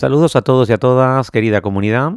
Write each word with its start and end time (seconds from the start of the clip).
Saludos 0.00 0.34
a 0.34 0.40
todos 0.40 0.70
y 0.70 0.72
a 0.72 0.78
todas, 0.78 1.30
querida 1.30 1.60
comunidad. 1.60 2.12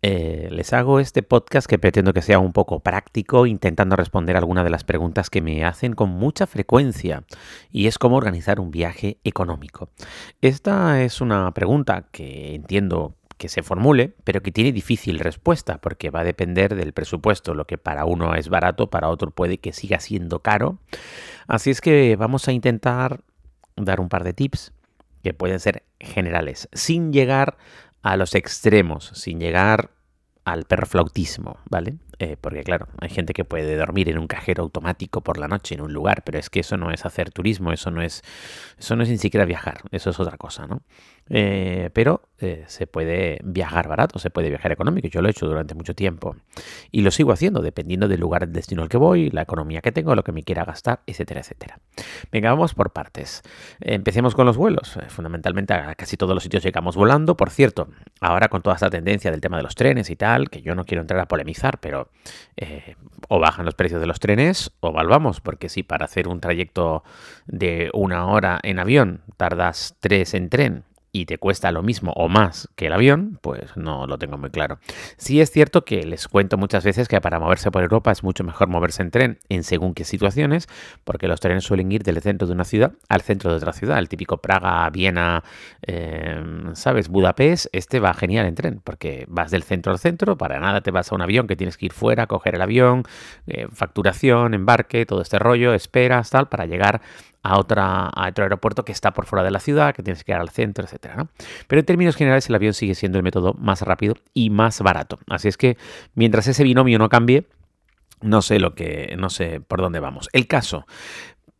Eh, 0.00 0.48
les 0.50 0.72
hago 0.72 0.98
este 0.98 1.22
podcast 1.22 1.68
que 1.68 1.78
pretendo 1.78 2.14
que 2.14 2.22
sea 2.22 2.38
un 2.38 2.54
poco 2.54 2.80
práctico, 2.80 3.44
intentando 3.44 3.96
responder 3.96 4.38
algunas 4.38 4.64
de 4.64 4.70
las 4.70 4.82
preguntas 4.82 5.28
que 5.28 5.42
me 5.42 5.62
hacen 5.62 5.92
con 5.92 6.08
mucha 6.08 6.46
frecuencia, 6.46 7.24
y 7.70 7.86
es 7.86 7.98
cómo 7.98 8.16
organizar 8.16 8.60
un 8.60 8.70
viaje 8.70 9.18
económico. 9.24 9.90
Esta 10.40 11.02
es 11.02 11.20
una 11.20 11.52
pregunta 11.52 12.06
que 12.12 12.54
entiendo 12.54 13.14
que 13.36 13.50
se 13.50 13.62
formule, 13.62 14.14
pero 14.24 14.40
que 14.40 14.50
tiene 14.50 14.72
difícil 14.72 15.18
respuesta, 15.18 15.82
porque 15.82 16.08
va 16.08 16.20
a 16.20 16.24
depender 16.24 16.76
del 16.76 16.94
presupuesto. 16.94 17.52
Lo 17.52 17.66
que 17.66 17.76
para 17.76 18.06
uno 18.06 18.36
es 18.36 18.48
barato, 18.48 18.88
para 18.88 19.10
otro 19.10 19.32
puede 19.32 19.58
que 19.58 19.74
siga 19.74 20.00
siendo 20.00 20.40
caro. 20.40 20.78
Así 21.46 21.68
es 21.68 21.82
que 21.82 22.16
vamos 22.16 22.48
a 22.48 22.52
intentar 22.52 23.20
dar 23.76 24.00
un 24.00 24.08
par 24.08 24.24
de 24.24 24.32
tips 24.32 24.72
que 25.22 25.34
pueden 25.34 25.60
ser 25.60 25.84
generales, 26.00 26.68
sin 26.72 27.12
llegar 27.12 27.56
a 28.02 28.16
los 28.16 28.34
extremos, 28.34 29.10
sin 29.14 29.40
llegar 29.40 29.90
al 30.52 30.64
perflautismo, 30.64 31.58
¿vale? 31.68 31.96
Eh, 32.20 32.36
porque 32.40 32.64
claro, 32.64 32.88
hay 33.00 33.10
gente 33.10 33.32
que 33.32 33.44
puede 33.44 33.76
dormir 33.76 34.08
en 34.08 34.18
un 34.18 34.26
cajero 34.26 34.64
automático 34.64 35.20
por 35.20 35.38
la 35.38 35.46
noche 35.46 35.76
en 35.76 35.82
un 35.82 35.92
lugar, 35.92 36.24
pero 36.24 36.38
es 36.38 36.50
que 36.50 36.60
eso 36.60 36.76
no 36.76 36.90
es 36.90 37.06
hacer 37.06 37.30
turismo, 37.30 37.72
eso 37.72 37.92
no 37.92 38.02
es, 38.02 38.22
eso 38.76 38.96
no 38.96 39.04
es 39.04 39.08
ni 39.08 39.18
siquiera 39.18 39.44
viajar, 39.44 39.82
eso 39.92 40.10
es 40.10 40.18
otra 40.18 40.36
cosa, 40.36 40.66
¿no? 40.66 40.82
Eh, 41.30 41.90
pero 41.92 42.22
eh, 42.38 42.64
se 42.68 42.86
puede 42.86 43.38
viajar 43.44 43.86
barato, 43.86 44.18
se 44.18 44.30
puede 44.30 44.48
viajar 44.48 44.72
económico. 44.72 45.08
Yo 45.08 45.20
lo 45.20 45.28
he 45.28 45.30
hecho 45.30 45.46
durante 45.46 45.74
mucho 45.74 45.94
tiempo 45.94 46.36
y 46.90 47.02
lo 47.02 47.10
sigo 47.10 47.32
haciendo 47.32 47.60
dependiendo 47.60 48.08
del 48.08 48.20
lugar, 48.20 48.42
del 48.42 48.52
destino 48.52 48.82
al 48.82 48.88
que 48.88 48.96
voy, 48.96 49.30
la 49.30 49.42
economía 49.42 49.80
que 49.80 49.92
tengo, 49.92 50.14
lo 50.14 50.24
que 50.24 50.32
me 50.32 50.42
quiera 50.42 50.64
gastar, 50.64 51.00
etcétera, 51.06 51.40
etcétera. 51.40 51.80
Venga, 52.32 52.50
vamos 52.50 52.74
por 52.74 52.92
partes. 52.92 53.42
Empecemos 53.80 54.34
con 54.34 54.46
los 54.46 54.56
vuelos. 54.56 54.98
Fundamentalmente 55.08 55.74
a 55.74 55.94
casi 55.94 56.16
todos 56.16 56.34
los 56.34 56.42
sitios 56.42 56.62
llegamos 56.62 56.96
volando. 56.96 57.36
Por 57.36 57.50
cierto, 57.50 57.88
ahora 58.20 58.48
con 58.48 58.62
toda 58.62 58.76
esta 58.76 58.90
tendencia 58.90 59.30
del 59.30 59.40
tema 59.40 59.56
de 59.58 59.62
los 59.62 59.74
trenes 59.74 60.10
y 60.10 60.16
tal, 60.16 60.37
que 60.46 60.62
yo 60.62 60.74
no 60.74 60.84
quiero 60.84 61.02
entrar 61.02 61.20
a 61.20 61.26
polemizar, 61.26 61.78
pero 61.80 62.08
eh, 62.56 62.94
o 63.28 63.40
bajan 63.40 63.64
los 63.64 63.74
precios 63.74 64.00
de 64.00 64.06
los 64.06 64.20
trenes 64.20 64.70
o 64.80 64.92
volvamos, 64.92 65.40
porque 65.40 65.68
si 65.68 65.82
para 65.82 66.04
hacer 66.04 66.28
un 66.28 66.40
trayecto 66.40 67.02
de 67.46 67.90
una 67.92 68.26
hora 68.26 68.58
en 68.62 68.78
avión 68.78 69.22
tardas 69.36 69.96
tres 70.00 70.34
en 70.34 70.48
tren 70.48 70.84
y 71.12 71.26
te 71.26 71.38
cuesta 71.38 71.72
lo 71.72 71.82
mismo 71.82 72.12
o 72.16 72.28
más 72.28 72.68
que 72.76 72.86
el 72.86 72.92
avión, 72.92 73.38
pues 73.40 73.76
no 73.76 74.06
lo 74.06 74.18
tengo 74.18 74.38
muy 74.38 74.50
claro. 74.50 74.78
Sí 75.16 75.40
es 75.40 75.50
cierto 75.50 75.84
que 75.84 76.02
les 76.04 76.28
cuento 76.28 76.56
muchas 76.56 76.84
veces 76.84 77.08
que 77.08 77.20
para 77.20 77.40
moverse 77.40 77.70
por 77.70 77.82
Europa 77.82 78.12
es 78.12 78.22
mucho 78.22 78.44
mejor 78.44 78.68
moverse 78.68 79.02
en 79.02 79.10
tren 79.10 79.38
en 79.48 79.64
según 79.64 79.94
qué 79.94 80.04
situaciones, 80.04 80.68
porque 81.04 81.28
los 81.28 81.40
trenes 81.40 81.64
suelen 81.64 81.90
ir 81.92 82.02
del 82.02 82.20
centro 82.20 82.46
de 82.46 82.54
una 82.54 82.64
ciudad 82.64 82.92
al 83.08 83.22
centro 83.22 83.50
de 83.50 83.56
otra 83.56 83.72
ciudad. 83.72 83.98
El 83.98 84.08
típico 84.08 84.38
Praga, 84.38 84.88
Viena, 84.90 85.42
em, 85.82 86.74
¿sabes? 86.74 87.08
Budapest, 87.08 87.66
este 87.72 88.00
va 88.00 88.12
genial 88.14 88.46
en 88.46 88.54
tren, 88.54 88.80
porque 88.82 89.24
vas 89.28 89.50
del 89.50 89.62
centro 89.62 89.92
al 89.92 89.98
centro, 89.98 90.36
para 90.36 90.60
nada 90.60 90.80
te 90.80 90.90
vas 90.90 91.10
a 91.10 91.14
un 91.14 91.22
avión 91.22 91.46
que 91.46 91.56
tienes 91.56 91.76
que 91.76 91.86
ir 91.86 91.92
fuera, 91.92 92.26
coger 92.26 92.56
el 92.56 92.62
avión, 92.62 93.04
eh, 93.46 93.66
facturación, 93.72 94.54
embarque, 94.54 95.06
todo 95.06 95.22
este 95.22 95.38
rollo, 95.38 95.74
esperas, 95.74 96.30
tal, 96.30 96.48
para 96.48 96.66
llegar 96.66 97.00
a, 97.42 97.58
otra, 97.58 98.10
otro 98.28 98.44
aeropuerto 98.44 98.84
que 98.84 98.92
está 98.92 99.12
por 99.12 99.26
fuera 99.26 99.44
de 99.44 99.50
la 99.50 99.60
ciudad, 99.60 99.94
que 99.94 100.02
tienes 100.02 100.24
que 100.24 100.32
ir 100.32 100.38
al 100.38 100.50
centro, 100.50 100.84
etc. 100.84 101.26
Pero 101.66 101.80
en 101.80 101.86
términos 101.86 102.16
generales 102.16 102.48
el 102.48 102.54
avión 102.54 102.74
sigue 102.74 102.94
siendo 102.94 103.18
el 103.18 103.24
método 103.24 103.54
más 103.54 103.82
rápido 103.82 104.16
y 104.34 104.50
más 104.50 104.80
barato. 104.80 105.18
Así 105.28 105.48
es 105.48 105.56
que 105.56 105.76
mientras 106.14 106.46
ese 106.46 106.64
binomio 106.64 106.98
no 106.98 107.08
cambie, 107.08 107.46
no 108.20 108.42
sé 108.42 108.58
lo 108.58 108.74
que, 108.74 109.14
no 109.18 109.30
sé 109.30 109.60
por 109.60 109.80
dónde 109.80 110.00
vamos. 110.00 110.28
El 110.32 110.46
caso, 110.46 110.86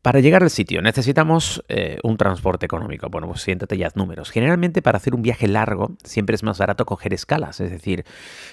para 0.03 0.21
llegar 0.21 0.43
al 0.43 0.51
sitio 0.51 0.81
necesitamos 0.83 1.65
eh, 1.69 1.99
un 2.03 2.17
transporte 2.17 2.67
económico. 2.67 3.09
Bueno, 3.11 3.27
pues 3.29 3.43
siéntate 3.43 3.77
ya 3.77 3.91
números. 3.95 4.31
Generalmente 4.31 4.83
para 4.83 4.97
hacer 4.97 5.15
un 5.15 5.23
viaje 5.23 5.49
largo 5.49 5.97
siempre 6.05 6.35
es 6.35 6.43
más 6.43 6.59
barato 6.59 6.87
coger 6.87 7.15
escalas, 7.15 7.61
es 7.61 7.71
decir, 7.71 8.05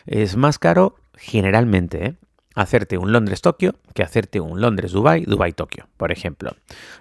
es 0.05 0.37
más 0.37 0.59
caro 0.59 0.95
generalmente, 1.15 2.05
¿eh? 2.05 2.15
Hacerte 2.55 2.97
un 2.97 3.11
Londres-Tokio 3.11 3.75
que 3.93 4.01
hacerte 4.01 4.39
un 4.39 4.61
Londres-Dubai, 4.61 5.25
Dubai-Tokio, 5.25 5.87
por 5.97 6.11
ejemplo. 6.11 6.55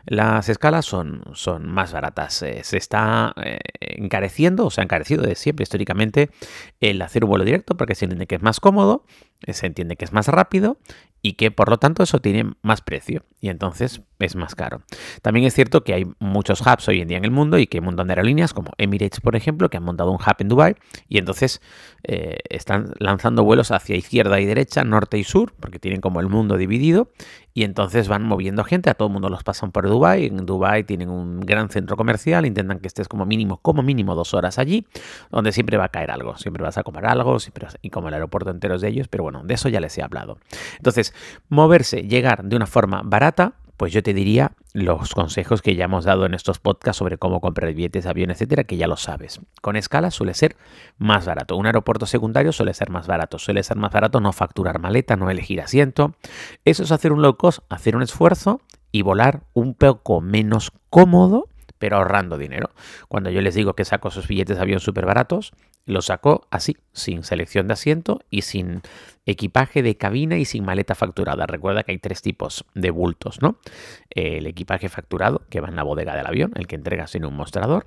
Las 0.05 0.49
escalas 0.49 0.85
son, 0.85 1.23
son 1.35 1.69
más 1.69 1.93
baratas. 1.93 2.43
Eh, 2.43 2.61
se 2.65 2.77
está 2.77 3.33
eh, 3.43 3.59
encareciendo, 3.81 4.67
o 4.67 4.71
se 4.71 4.81
ha 4.81 4.85
encarecido 4.85 5.23
de 5.23 5.37
siempre 5.37 5.63
históricamente 5.63 6.31
el 6.81 7.01
hacer 7.01 7.25
un 7.25 7.31
vuelo 7.31 7.45
directo 7.45 7.77
porque 7.77 7.95
se 7.95 8.05
entiende 8.05 8.27
que 8.27 8.35
es 8.35 8.43
más 8.43 8.61
cómodo, 8.61 9.05
se 9.53 9.67
entiende 9.67 9.97
que 9.97 10.05
es 10.05 10.13
más 10.13 10.29
rápido 10.29 10.79
y 11.25 11.35
que 11.35 11.51
por 11.51 11.71
lo 11.71 11.79
tanto 11.79 12.03
eso 12.03 12.19
tiene 12.21 12.53
más 12.61 12.83
precio 12.83 13.25
y 13.41 13.49
entonces 13.49 14.03
es 14.19 14.37
más 14.37 14.55
caro. 14.55 14.83
También 15.23 15.47
es 15.47 15.55
cierto 15.55 15.83
que 15.83 15.95
hay 15.95 16.07
muchos 16.19 16.61
hubs 16.61 16.87
hoy 16.89 17.01
en 17.01 17.09
día 17.09 17.17
en 17.17 17.25
el 17.25 17.31
mundo 17.31 17.59
y 17.59 17.67
que 17.67 17.79
un 17.79 17.87
montón 17.87 18.09
de 18.09 18.13
aerolíneas 18.13 18.53
como 18.53 18.73
Emirates, 18.77 19.21
por 19.21 19.35
ejemplo, 19.35 19.71
que 19.71 19.79
han 19.79 19.85
montado 19.85 20.11
un 20.11 20.17
hub 20.17 20.37
en 20.39 20.49
Dubai 20.49 20.77
y 21.09 21.17
entonces 21.17 21.63
eh, 22.03 22.39
están 22.51 22.93
lanzando 22.99 23.43
vuelos 23.43 23.71
hacia 23.71 23.97
izquierda 23.97 24.39
y 24.39 24.45
derecha, 24.45 24.85
norte 24.85 25.19
y 25.19 25.25
sur, 25.25 25.55
porque 25.59 25.79
tienen 25.79 26.03
como 26.03 26.21
el 26.21 26.29
mundo 26.29 26.59
dividido 26.59 27.11
y 27.55 27.63
entonces 27.65 28.09
van 28.09 28.25
moviendo 28.25 28.65
gente, 28.65 28.91
a 28.91 28.95
todo 28.95 29.09
el 29.09 29.13
mundo 29.13 29.31
los 29.31 29.45
pasan 29.45 29.73
por 29.73 29.89
Dubai, 29.89 30.27
en 30.27 30.45
Dubai 30.45 30.85
tienen 30.85 31.09
un 31.09 31.41
gran 31.41 31.71
centro 31.71 31.97
comercial, 31.97 32.45
intentan 32.45 32.81
que 32.81 32.89
estés 32.89 33.09
como 33.09 33.25
mínimo, 33.25 33.59
como 33.59 33.83
mínimo 33.83 34.15
dos 34.15 34.35
horas 34.35 34.59
allí, 34.59 34.87
donde 35.31 35.53
siempre 35.53 35.79
va 35.79 35.85
a 35.85 35.89
caer 35.89 36.11
algo, 36.11 36.37
siempre 36.37 36.63
vas 36.63 36.77
a 36.77 36.83
comer 36.83 37.07
algo, 37.07 37.39
siempre 37.39 37.67
y 37.81 37.91
como 37.91 38.09
el 38.09 38.15
aeropuerto 38.15 38.51
entero 38.51 38.75
es 38.75 38.83
de 38.83 38.89
ellos, 38.89 39.09
pero 39.09 39.23
bueno, 39.25 39.34
de 39.43 39.55
eso 39.55 39.69
ya 39.69 39.81
les 39.81 39.97
he 39.99 40.03
hablado. 40.03 40.39
Entonces, 40.77 41.15
moverse, 41.49 42.03
llegar 42.03 42.45
de 42.45 42.57
una 42.57 42.67
forma 42.67 43.03
barata, 43.05 43.55
pues 43.77 43.93
yo 43.93 44.03
te 44.03 44.15
diría 44.15 44.53
los 44.73 45.15
consejos 45.15 45.63
que 45.63 45.75
ya 45.75 45.87
hemos 45.87 46.05
dado 46.05 46.27
en 46.27 46.35
estos 46.35 46.59
podcasts 46.59 46.99
sobre 46.99 47.19
cómo 47.19 47.41
comprar 47.41 47.73
billetes, 47.75 48.07
avión, 48.07 48.31
etcétera, 48.31 48.65
que 48.65 48.77
ya 48.77 48.87
lo 48.87 48.97
sabes. 48.97 49.41
Con 49.61 49.77
escala 49.77 50.11
suele 50.11 50.35
ser 50.35 50.57
más 50.97 51.27
barato. 51.27 51.57
Un 51.57 51.67
aeropuerto 51.67 52.07
secundario 52.07 52.53
suele 52.53 52.75
ser 52.75 52.91
más 52.91 53.07
barato. 53.07 53.39
Suele 53.39 53.63
ser 53.63 53.77
más 53.77 53.93
barato 53.93 54.21
no 54.21 54.33
facturar 54.33 54.79
maleta, 54.79 55.17
no 55.17 55.31
elegir 55.31 55.61
asiento. 55.61 56.15
Eso 56.65 56.83
es 56.85 56.93
hacer 56.93 57.13
un 57.13 57.23
low 57.23 57.37
cost, 57.37 57.61
hacer 57.69 57.97
un 57.97 58.03
esfuerzo 58.03 58.61
y 58.93 59.03
volar 59.03 59.43
un 59.55 59.75
poco 59.75 60.21
menos 60.21 60.71
cómodo 60.89 61.49
pero 61.85 61.99
ahorrando 61.99 62.39
dinero. 62.39 62.71
Cuando 63.09 63.29
yo 63.29 63.43
les 63.43 63.55
digo 63.55 63.75
que 63.75 63.85
saco 63.85 64.09
esos 64.09 64.27
billetes 64.27 64.57
de 64.57 64.63
avión 64.63 64.81
súper 64.81 65.05
baratos, 65.05 65.53
los 65.85 66.07
saco 66.07 66.47
así, 66.51 66.79
sin 66.95 67.25
selección 67.25 67.67
de 67.67 67.75
asiento 67.75 68.21
y 68.31 68.41
sin 68.41 68.81
equipaje 69.27 69.83
de 69.83 69.99
cabina 69.99 70.39
y 70.39 70.47
sin 70.47 70.65
maleta 70.65 70.95
facturada. 70.95 71.45
Recuerda 71.45 71.83
que 71.83 71.93
hay 71.93 71.99
tres 71.99 72.23
tipos 72.23 72.65
de 72.75 72.89
bultos, 72.89 73.43
¿no? 73.43 73.59
El 74.09 74.47
equipaje 74.47 74.89
facturado, 74.89 75.43
que 75.51 75.61
va 75.61 75.69
en 75.69 75.77
la 75.77 75.83
bodega 75.83 76.17
del 76.17 76.27
avión, 76.27 76.53
el 76.55 76.67
que 76.67 76.77
entregas 76.77 77.15
en 77.17 77.27
un 77.27 77.37
mostrador. 77.37 77.87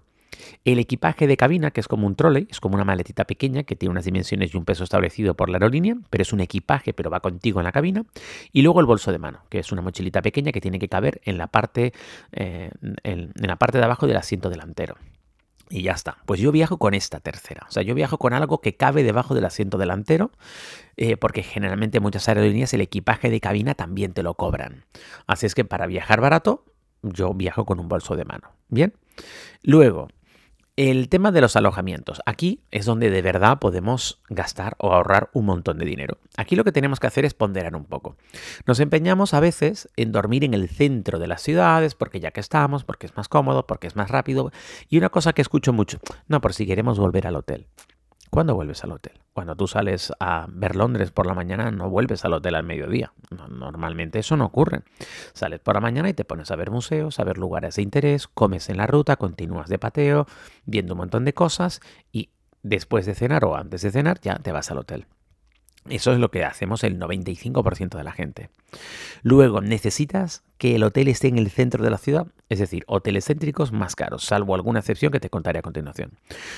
El 0.66 0.80
equipaje 0.80 1.28
de 1.28 1.38
cabina, 1.38 1.72
que 1.72 1.80
es 1.80 1.88
como 1.88 2.08
un 2.08 2.16
trolley, 2.16 2.48
es 2.50 2.60
como 2.60 2.76
una 2.76 2.86
maletita 2.86 3.26
pequeña 3.26 3.64
que 3.64 3.76
tiene 3.76 3.92
unas 3.92 4.06
dimensiones 4.06 4.54
y 4.54 4.58
un 4.58 4.66
peso 4.66 4.84
establecido 4.84 5.36
por 5.36 5.50
la 5.50 5.58
aerolínea, 5.58 5.96
pero 6.10 6.22
es 6.22 6.34
un 6.34 6.40
equipaje, 6.40 6.94
pero 6.94 7.10
va 7.10 7.20
contigo 7.20 7.60
en 7.60 7.66
la 7.66 7.72
cabina. 7.72 8.06
Y 8.52 8.62
luego 8.62 8.80
el 8.80 8.86
bolso 8.86 9.12
de 9.12 9.20
mano, 9.20 9.42
que 9.50 9.60
es 9.60 9.72
una 9.72 9.82
mochilita 9.82 10.22
pequeña 10.22 10.52
que 10.52 10.62
tiene 10.62 10.80
que 10.80 10.90
caber 10.90 11.22
en 11.24 11.38
la 11.38 11.48
parte, 11.48 11.94
eh, 12.32 12.72
en 13.04 13.32
la 13.36 13.56
parte 13.56 13.78
de 13.78 13.84
abajo 13.84 14.08
del 14.08 14.18
asiento 14.18 14.50
delantero. 14.50 14.96
Y 15.70 15.82
ya 15.82 15.92
está. 15.92 16.18
Pues 16.26 16.40
yo 16.40 16.52
viajo 16.52 16.78
con 16.78 16.94
esta 16.94 17.20
tercera. 17.20 17.66
O 17.68 17.72
sea, 17.72 17.84
yo 17.84 17.94
viajo 17.94 18.18
con 18.18 18.34
algo 18.34 18.62
que 18.62 18.76
cabe 18.76 19.04
debajo 19.04 19.36
del 19.36 19.46
asiento 19.46 19.78
delantero, 19.78 20.32
eh, 20.96 21.18
porque 21.18 21.44
generalmente 21.44 22.00
muchas 22.00 22.28
aerolíneas 22.30 22.74
el 22.74 22.82
equipaje 22.82 23.30
de 23.30 23.42
cabina 23.42 23.76
también 23.76 24.14
te 24.14 24.24
lo 24.24 24.36
cobran. 24.36 24.86
Así 25.26 25.46
es 25.46 25.56
que 25.56 25.66
para 25.66 25.86
viajar 25.88 26.22
barato, 26.22 26.64
yo 27.02 27.34
viajo 27.34 27.66
con 27.66 27.80
un 27.80 27.90
bolso 27.90 28.16
de 28.16 28.24
mano. 28.24 28.54
Bien. 28.70 28.94
Luego, 29.62 30.08
el 30.78 31.10
tema 31.10 31.32
de 31.32 31.42
los 31.42 31.56
alojamientos. 31.56 32.22
Aquí 32.28 32.62
es 32.70 32.86
donde 32.86 33.10
de 33.10 33.24
verdad 33.24 33.58
podemos 33.58 34.22
gastar 34.30 34.76
o 34.78 34.94
ahorrar 34.94 35.30
un 35.34 35.46
montón 35.46 35.80
de 35.80 35.86
dinero. 35.86 36.20
Aquí 36.38 36.56
lo 36.56 36.64
que 36.64 36.72
tenemos 36.72 37.00
que 37.00 37.08
hacer 37.08 37.26
es 37.26 37.34
ponderar 37.34 37.76
un 37.76 37.84
poco. 37.84 38.16
Nos 38.68 38.80
empeñamos 38.80 39.34
a 39.34 39.40
veces 39.40 39.90
en 39.96 40.12
dormir 40.12 40.44
en 40.44 40.54
el 40.54 40.70
centro 40.70 41.18
de 41.18 41.28
las 41.28 41.42
ciudades 41.42 41.96
porque 41.96 42.20
ya 42.20 42.30
que 42.30 42.40
estamos, 42.40 42.84
porque 42.84 43.08
es 43.08 43.18
más 43.18 43.28
cómodo, 43.28 43.66
porque 43.66 43.88
es 43.88 43.96
más 43.96 44.12
rápido. 44.12 44.52
Y 44.88 45.00
una 45.00 45.10
cosa 45.10 45.34
que 45.34 45.42
escucho 45.42 45.74
mucho, 45.74 46.00
no, 46.28 46.42
por 46.42 46.54
si 46.54 46.68
queremos 46.68 47.00
volver 47.00 47.26
al 47.26 47.38
hotel. 47.38 47.66
¿Cuándo 48.30 48.56
vuelves 48.56 48.84
al 48.84 48.92
hotel? 48.92 49.14
Cuando 49.34 49.56
tú 49.56 49.68
sales 49.68 50.12
a 50.20 50.48
ver 50.50 50.76
Londres 50.76 51.12
por 51.12 51.28
la 51.28 51.34
mañana, 51.34 51.72
no 51.72 51.90
vuelves 51.90 52.26
al 52.26 52.34
hotel 52.34 52.56
al 52.56 52.64
mediodía. 52.64 53.14
Normalmente 53.50 54.20
eso 54.20 54.36
no 54.36 54.46
ocurre. 54.46 54.82
Sales 55.34 55.60
por 55.60 55.76
la 55.76 55.82
mañana 55.82 56.10
y 56.10 56.14
te 56.14 56.26
pones 56.26 56.52
a 56.52 56.56
ver 56.56 56.72
museos, 56.72 57.20
a 57.20 57.24
ver 57.24 57.38
lugares 57.38 57.76
de 57.76 57.84
interés, 57.84 58.28
comes 58.28 58.70
en 58.70 58.78
la 58.78 58.88
ruta, 58.88 59.16
continúas 59.16 59.70
de 59.70 59.80
pateo, 59.80 60.28
viendo 60.66 60.94
un 60.94 61.00
montón 61.00 61.26
de 61.26 61.34
cosas 61.34 61.82
y 62.12 62.30
después 62.64 63.06
de 63.06 63.16
cenar 63.16 63.46
o 63.46 63.56
antes 63.56 63.82
de 63.82 63.92
cenar 63.92 64.20
ya 64.20 64.36
te 64.36 64.52
vas 64.52 64.72
al 64.72 64.80
hotel. 64.80 65.06
Eso 65.90 66.12
es 66.12 66.20
lo 66.20 66.32
que 66.32 66.44
hacemos 66.44 66.84
el 66.84 67.00
95% 67.00 67.98
de 67.98 68.04
la 68.04 68.12
gente. 68.12 68.50
Luego, 69.24 69.62
necesitas 69.62 70.44
que 70.58 70.76
el 70.76 70.84
hotel 70.84 71.08
esté 71.08 71.28
en 71.28 71.38
el 71.38 71.50
centro 71.50 71.84
de 71.84 71.90
la 71.90 71.98
ciudad, 71.98 72.28
es 72.50 72.60
decir, 72.60 72.84
hoteles 72.88 73.26
céntricos 73.26 73.72
más 73.72 73.96
caros, 73.96 74.24
salvo 74.24 74.56
alguna 74.56 74.80
excepción 74.80 75.12
que 75.12 75.20
te 75.20 75.30
contaré 75.30 75.60
a 75.60 75.62
continuación. 75.62 76.12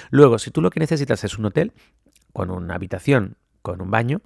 Luego, 0.10 0.40
si 0.40 0.52
tú 0.52 0.62
lo 0.62 0.70
que 0.70 0.80
necesitas 0.80 1.24
es 1.24 1.38
un 1.38 1.46
hotel 1.46 1.74
con 2.34 2.52
una 2.52 2.76
habitación, 2.76 3.38
con 3.62 3.82
un 3.82 3.92
baño 3.92 4.22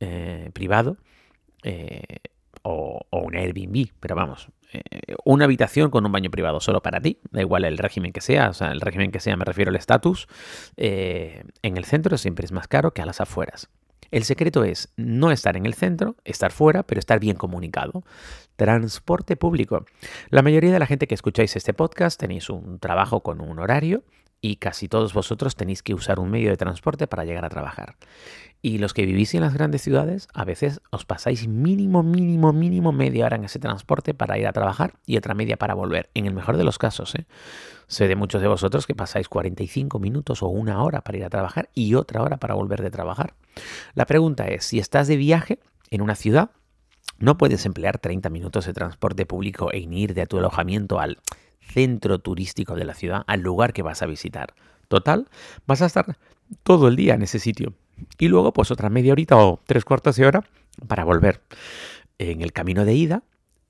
eh, 0.00 0.50
privado, 0.52 0.96
eh, 1.62 2.02
o, 2.62 3.00
un 3.10 3.36
Airbnb, 3.36 3.88
pero 4.00 4.14
vamos, 4.14 4.48
eh, 4.72 4.82
una 5.24 5.44
habitación 5.44 5.90
con 5.90 6.04
un 6.04 6.12
baño 6.12 6.30
privado 6.30 6.60
solo 6.60 6.82
para 6.82 7.00
ti, 7.00 7.18
da 7.30 7.40
igual 7.40 7.64
el 7.64 7.78
régimen 7.78 8.12
que 8.12 8.20
sea, 8.20 8.50
o 8.50 8.54
sea, 8.54 8.72
el 8.72 8.80
régimen 8.80 9.10
que 9.10 9.20
sea 9.20 9.36
me 9.36 9.44
refiero 9.44 9.70
al 9.70 9.76
estatus, 9.76 10.28
en 10.76 11.76
el 11.76 11.84
centro 11.84 12.16
siempre 12.18 12.44
es 12.44 12.52
más 12.52 12.68
caro 12.68 12.92
que 12.92 13.02
a 13.02 13.06
las 13.06 13.20
afueras. 13.20 13.70
El 14.10 14.24
secreto 14.24 14.64
es 14.64 14.92
no 14.96 15.30
estar 15.30 15.56
en 15.56 15.66
el 15.66 15.74
centro, 15.74 16.16
estar 16.24 16.52
fuera, 16.52 16.82
pero 16.82 16.98
estar 16.98 17.20
bien 17.20 17.36
comunicado. 17.36 18.04
Transporte 18.56 19.36
público. 19.36 19.84
La 20.30 20.42
mayoría 20.42 20.72
de 20.72 20.78
la 20.78 20.86
gente 20.86 21.06
que 21.06 21.14
escucháis 21.14 21.56
este 21.56 21.74
podcast 21.74 22.18
tenéis 22.18 22.50
un 22.50 22.78
trabajo 22.78 23.20
con 23.20 23.40
un 23.40 23.58
horario 23.58 24.02
y 24.44 24.56
casi 24.56 24.88
todos 24.88 25.14
vosotros 25.14 25.56
tenéis 25.56 25.82
que 25.82 25.94
usar 25.94 26.20
un 26.20 26.30
medio 26.30 26.50
de 26.50 26.58
transporte 26.58 27.06
para 27.06 27.24
llegar 27.24 27.46
a 27.46 27.48
trabajar. 27.48 27.96
Y 28.60 28.76
los 28.76 28.92
que 28.92 29.06
vivís 29.06 29.32
en 29.32 29.40
las 29.40 29.54
grandes 29.54 29.80
ciudades, 29.80 30.28
a 30.34 30.44
veces 30.44 30.82
os 30.90 31.06
pasáis 31.06 31.48
mínimo, 31.48 32.02
mínimo, 32.02 32.52
mínimo 32.52 32.92
media 32.92 33.24
hora 33.24 33.36
en 33.36 33.44
ese 33.44 33.58
transporte 33.58 34.12
para 34.12 34.36
ir 34.36 34.46
a 34.46 34.52
trabajar 34.52 34.96
y 35.06 35.16
otra 35.16 35.32
media 35.32 35.56
para 35.56 35.72
volver, 35.72 36.10
en 36.12 36.26
el 36.26 36.34
mejor 36.34 36.58
de 36.58 36.64
los 36.64 36.76
casos. 36.76 37.14
¿eh? 37.14 37.24
Sé 37.86 38.06
de 38.06 38.16
muchos 38.16 38.42
de 38.42 38.48
vosotros 38.48 38.86
que 38.86 38.94
pasáis 38.94 39.30
45 39.30 39.98
minutos 39.98 40.42
o 40.42 40.48
una 40.48 40.82
hora 40.82 41.00
para 41.00 41.16
ir 41.16 41.24
a 41.24 41.30
trabajar 41.30 41.70
y 41.72 41.94
otra 41.94 42.20
hora 42.20 42.36
para 42.36 42.52
volver 42.52 42.82
de 42.82 42.90
trabajar. 42.90 43.32
La 43.94 44.04
pregunta 44.04 44.46
es, 44.48 44.66
si 44.66 44.78
estás 44.78 45.08
de 45.08 45.16
viaje 45.16 45.58
en 45.88 46.02
una 46.02 46.16
ciudad, 46.16 46.50
no 47.18 47.38
puedes 47.38 47.64
emplear 47.64 47.96
30 47.96 48.28
minutos 48.28 48.66
de 48.66 48.74
transporte 48.74 49.24
público 49.24 49.72
e 49.72 49.78
ir 49.78 50.12
de 50.12 50.26
tu 50.26 50.36
alojamiento 50.36 51.00
al 51.00 51.16
centro 51.66 52.18
turístico 52.18 52.74
de 52.74 52.84
la 52.84 52.94
ciudad, 52.94 53.24
al 53.26 53.40
lugar 53.40 53.72
que 53.72 53.82
vas 53.82 54.02
a 54.02 54.06
visitar. 54.06 54.54
Total, 54.88 55.28
vas 55.66 55.82
a 55.82 55.86
estar 55.86 56.16
todo 56.62 56.88
el 56.88 56.96
día 56.96 57.14
en 57.14 57.22
ese 57.22 57.38
sitio. 57.38 57.74
Y 58.18 58.28
luego, 58.28 58.52
pues 58.52 58.70
otra 58.70 58.90
media 58.90 59.12
horita 59.12 59.36
o 59.36 59.60
tres 59.66 59.84
cuartos 59.84 60.16
de 60.16 60.26
hora 60.26 60.44
para 60.86 61.04
volver. 61.04 61.42
En 62.18 62.42
el 62.42 62.52
camino 62.52 62.84
de 62.84 62.94
ida 62.94 63.22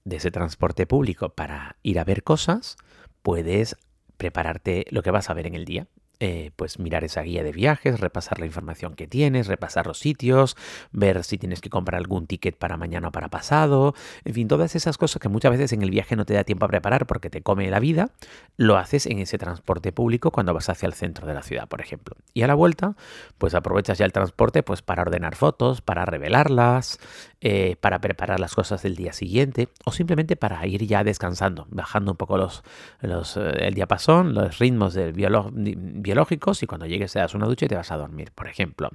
de 0.05 0.17
ese 0.17 0.31
transporte 0.31 0.87
público 0.87 1.31
para 1.31 1.77
ir 1.83 1.99
a 1.99 2.05
ver 2.05 2.23
cosas, 2.23 2.77
puedes 3.23 3.77
prepararte 4.17 4.85
lo 4.91 5.03
que 5.03 5.11
vas 5.11 5.31
a 5.31 5.35
ver 5.35 5.47
en 5.47 5.55
el 5.55 5.65
día. 5.65 5.87
Eh, 6.21 6.53
pues 6.55 6.79
mirar 6.79 7.03
esa 7.03 7.23
guía 7.23 7.43
de 7.43 7.51
viajes, 7.51 7.99
repasar 7.99 8.39
la 8.39 8.47
información 8.47 8.95
que 8.95 9.09
tienes, 9.09 9.49
repasar 9.49 9.89
los 9.89 9.99
sitios, 9.99 10.57
ver 10.93 11.25
si 11.25 11.39
tienes 11.39 11.61
que 11.61 11.71
comprar 11.71 12.01
algún 12.01 12.29
ticket 12.29 12.57
para 12.57 12.77
mañana 12.77 13.09
o 13.09 13.11
para 13.11 13.29
pasado, 13.29 13.95
en 14.25 14.33
fin, 14.33 14.47
todas 14.47 14.77
esas 14.77 14.97
cosas 14.97 15.21
que 15.21 15.29
muchas 15.29 15.51
veces 15.51 15.73
en 15.73 15.83
el 15.83 15.91
viaje 15.91 16.15
no 16.15 16.25
te 16.25 16.35
da 16.35 16.45
tiempo 16.45 16.67
a 16.67 16.69
preparar 16.69 17.07
porque 17.07 17.31
te 17.31 17.43
come 17.43 17.69
la 17.69 17.81
vida, 17.81 18.11
lo 18.57 18.77
haces 18.77 19.07
en 19.07 19.19
ese 19.19 19.39
transporte 19.39 19.91
público 19.91 20.31
cuando 20.31 20.55
vas 20.55 20.69
hacia 20.69 20.87
el 20.87 20.95
centro 20.95 21.27
de 21.27 21.35
la 21.35 21.43
ciudad, 21.43 21.67
por 21.67 21.81
ejemplo. 21.81 22.17
Y 22.33 22.43
a 22.43 22.47
la 22.47 22.55
vuelta, 22.55 22.95
pues 23.39 23.55
aprovechas 23.55 23.99
ya 23.99 24.07
el 24.07 24.13
transporte 24.13 24.63
pues 24.63 24.83
para 24.83 25.03
ordenar 25.03 25.35
fotos, 25.35 25.81
para 25.81 26.05
revelarlas, 26.05 27.01
eh, 27.41 27.77
para 27.81 27.99
preparar 27.99 28.41
las 28.41 28.55
cosas 28.55 28.83
del 28.83 28.97
día 28.97 29.13
siguiente 29.13 29.69
o 29.85 29.93
simplemente 29.93 30.37
para 30.37 30.67
ir 30.67 30.87
ya 30.87 31.05
descansando, 31.05 31.67
bajando 31.69 32.13
un 32.13 32.17
poco 32.17 32.39
los, 32.39 32.63
los 33.03 33.37
eh, 33.37 33.67
el 33.67 33.75
diapasón, 33.75 34.33
los 34.33 34.59
ritmos 34.59 34.95
del 34.95 35.13
biológicos 36.15 36.63
y 36.63 36.67
cuando 36.67 36.87
llegues 36.87 37.13
te 37.13 37.19
das 37.19 37.35
una 37.35 37.47
ducha 37.47 37.67
y 37.67 37.69
te 37.69 37.75
vas 37.75 37.91
a 37.91 37.97
dormir, 37.97 38.31
por 38.35 38.47
ejemplo. 38.47 38.91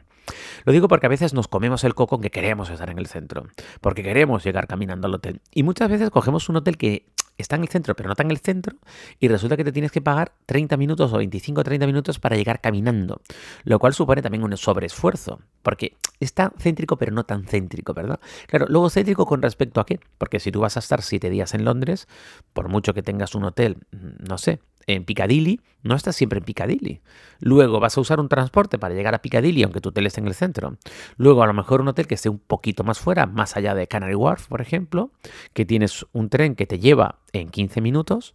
Lo 0.63 0.71
digo 0.71 0.88
porque 0.88 1.07
a 1.07 1.10
veces 1.10 1.33
nos 1.33 1.48
comemos 1.48 1.83
el 1.83 1.94
coco 1.94 2.16
en 2.16 2.21
que 2.21 2.31
queremos 2.31 2.69
estar 2.69 2.89
en 2.89 2.98
el 2.98 3.07
centro, 3.07 3.48
porque 3.81 4.04
queremos 4.04 4.44
llegar 4.44 4.68
caminando 4.68 5.07
al 5.07 5.16
hotel. 5.16 5.42
Y 5.51 5.63
muchas 5.63 5.89
veces 5.89 6.10
cogemos 6.10 6.48
un 6.50 6.56
hotel 6.56 6.77
que 6.77 7.07
está 7.38 7.56
en 7.56 7.63
el 7.63 7.69
centro, 7.69 7.95
pero 7.95 8.07
no 8.07 8.13
está 8.13 8.24
en 8.24 8.31
el 8.31 8.39
centro, 8.39 8.75
y 9.19 9.27
resulta 9.30 9.56
que 9.56 9.63
te 9.63 9.71
tienes 9.71 9.92
que 9.92 10.01
pagar 10.01 10.33
30 10.45 10.75
minutos 10.77 11.13
o 11.13 11.18
25 11.18 11.62
o 11.62 11.63
30 11.63 11.88
minutos 11.88 12.19
para 12.19 12.36
llegar 12.36 12.60
caminando, 12.60 13.22
lo 13.63 13.80
cual 13.80 13.94
supone 13.94 14.22
también 14.22 14.44
un 14.44 14.56
sobreesfuerzo, 14.57 15.39
porque 15.62 15.95
está 16.19 16.51
céntrico, 16.57 16.98
pero 16.98 17.13
no 17.13 17.24
tan 17.24 17.45
céntrico, 17.45 17.94
¿verdad? 17.94 18.19
Claro, 18.48 18.65
luego 18.68 18.89
céntrico 18.89 19.25
con 19.25 19.42
respecto 19.42 19.80
a 19.80 19.86
qué, 19.86 20.01
porque 20.18 20.39
si 20.42 20.51
tú 20.51 20.60
vas 20.60 20.75
a 20.75 20.81
estar 20.81 21.01
7 21.01 21.30
días 21.30 21.54
en 21.54 21.63
Londres, 21.63 22.10
por 22.51 22.68
mucho 22.68 22.94
que 22.94 23.04
tengas 23.04 23.33
un 23.36 23.45
hotel, 23.45 23.77
no 23.92 24.38
sé, 24.38 24.60
en 24.95 25.06
Piccadilly, 25.06 25.62
no 25.83 25.95
estás 25.95 26.15
siempre 26.15 26.39
en 26.39 26.45
Piccadilly. 26.45 27.01
Luego 27.39 27.80
vas 27.80 27.95
a 27.95 28.01
usar 28.01 28.19
un 28.19 28.27
transporte 28.27 28.80
para 28.80 28.95
llegar 28.95 29.13
a 29.13 29.21
Piccadilly, 29.21 29.62
aunque 29.62 29.81
tu 29.81 29.89
hotel 29.89 30.07
esté 30.07 30.19
en 30.19 30.27
el 30.27 30.33
centro. 30.33 30.77
Luego 31.15 31.44
a 31.44 31.47
lo 31.47 31.53
mejor 31.53 31.81
un 31.81 31.89
hotel 31.89 32.07
que 32.07 32.15
esté 32.15 32.27
un 32.27 32.39
poquito 32.39 32.83
más 32.83 33.00
fuera, 33.00 33.27
más 33.27 33.56
allá 33.56 33.75
de 33.75 33.88
Canary 33.88 34.15
Wharf, 34.15 34.47
por 34.47 34.62
ejemplo, 34.62 35.12
que 35.53 35.65
tienes 35.65 36.07
un 36.12 36.30
tren 36.30 36.56
que 36.56 36.65
te 36.65 36.80
lleva 36.80 37.19
en 37.33 37.50
15 37.50 37.81
minutos. 37.81 38.33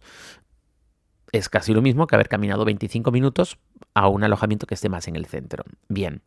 Es 1.33 1.49
casi 1.49 1.73
lo 1.73 1.81
mismo 1.81 2.07
que 2.07 2.15
haber 2.15 2.29
caminado 2.29 2.63
25 2.63 3.11
minutos 3.11 3.57
a 3.93 4.07
un 4.07 4.23
alojamiento 4.23 4.65
que 4.65 4.75
esté 4.75 4.87
más 4.87 5.09
en 5.09 5.17
el 5.17 5.25
centro. 5.25 5.65
Bien, 5.89 6.21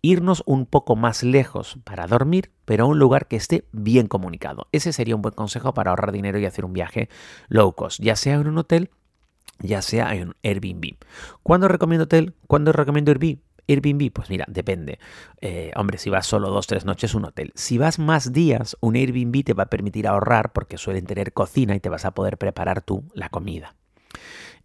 irnos 0.00 0.42
un 0.46 0.64
poco 0.64 0.96
más 0.96 1.22
lejos 1.22 1.78
para 1.84 2.06
dormir, 2.06 2.50
pero 2.64 2.84
a 2.84 2.86
un 2.86 2.98
lugar 2.98 3.28
que 3.28 3.36
esté 3.36 3.66
bien 3.72 4.06
comunicado. 4.06 4.68
Ese 4.72 4.94
sería 4.94 5.16
un 5.16 5.20
buen 5.20 5.34
consejo 5.34 5.74
para 5.74 5.90
ahorrar 5.90 6.12
dinero 6.12 6.38
y 6.38 6.46
hacer 6.46 6.64
un 6.64 6.72
viaje 6.72 7.10
low 7.48 7.74
cost, 7.74 8.00
ya 8.00 8.16
sea 8.16 8.36
en 8.36 8.46
un 8.46 8.56
hotel 8.56 8.90
ya 9.58 9.82
sea 9.82 10.14
en 10.14 10.34
Airbnb. 10.42 10.96
¿Cuándo 11.42 11.68
recomiendo 11.68 12.04
hotel? 12.04 12.34
¿Cuándo 12.46 12.72
recomiendo 12.72 13.10
Airbnb? 13.10 13.38
Airbnb, 13.68 14.12
pues 14.12 14.30
mira, 14.30 14.44
depende. 14.48 14.98
Eh, 15.40 15.72
hombre, 15.76 15.98
si 15.98 16.10
vas 16.10 16.26
solo 16.26 16.50
dos, 16.50 16.66
tres 16.66 16.84
noches, 16.84 17.14
un 17.14 17.24
hotel. 17.24 17.52
Si 17.54 17.78
vas 17.78 17.98
más 17.98 18.32
días, 18.32 18.76
un 18.80 18.94
Airbnb 18.96 19.44
te 19.44 19.54
va 19.54 19.64
a 19.64 19.70
permitir 19.70 20.06
ahorrar 20.06 20.52
porque 20.52 20.78
suelen 20.78 21.04
tener 21.04 21.32
cocina 21.32 21.74
y 21.74 21.80
te 21.80 21.88
vas 21.88 22.04
a 22.04 22.12
poder 22.12 22.38
preparar 22.38 22.82
tú 22.82 23.04
la 23.12 23.28
comida. 23.28 23.74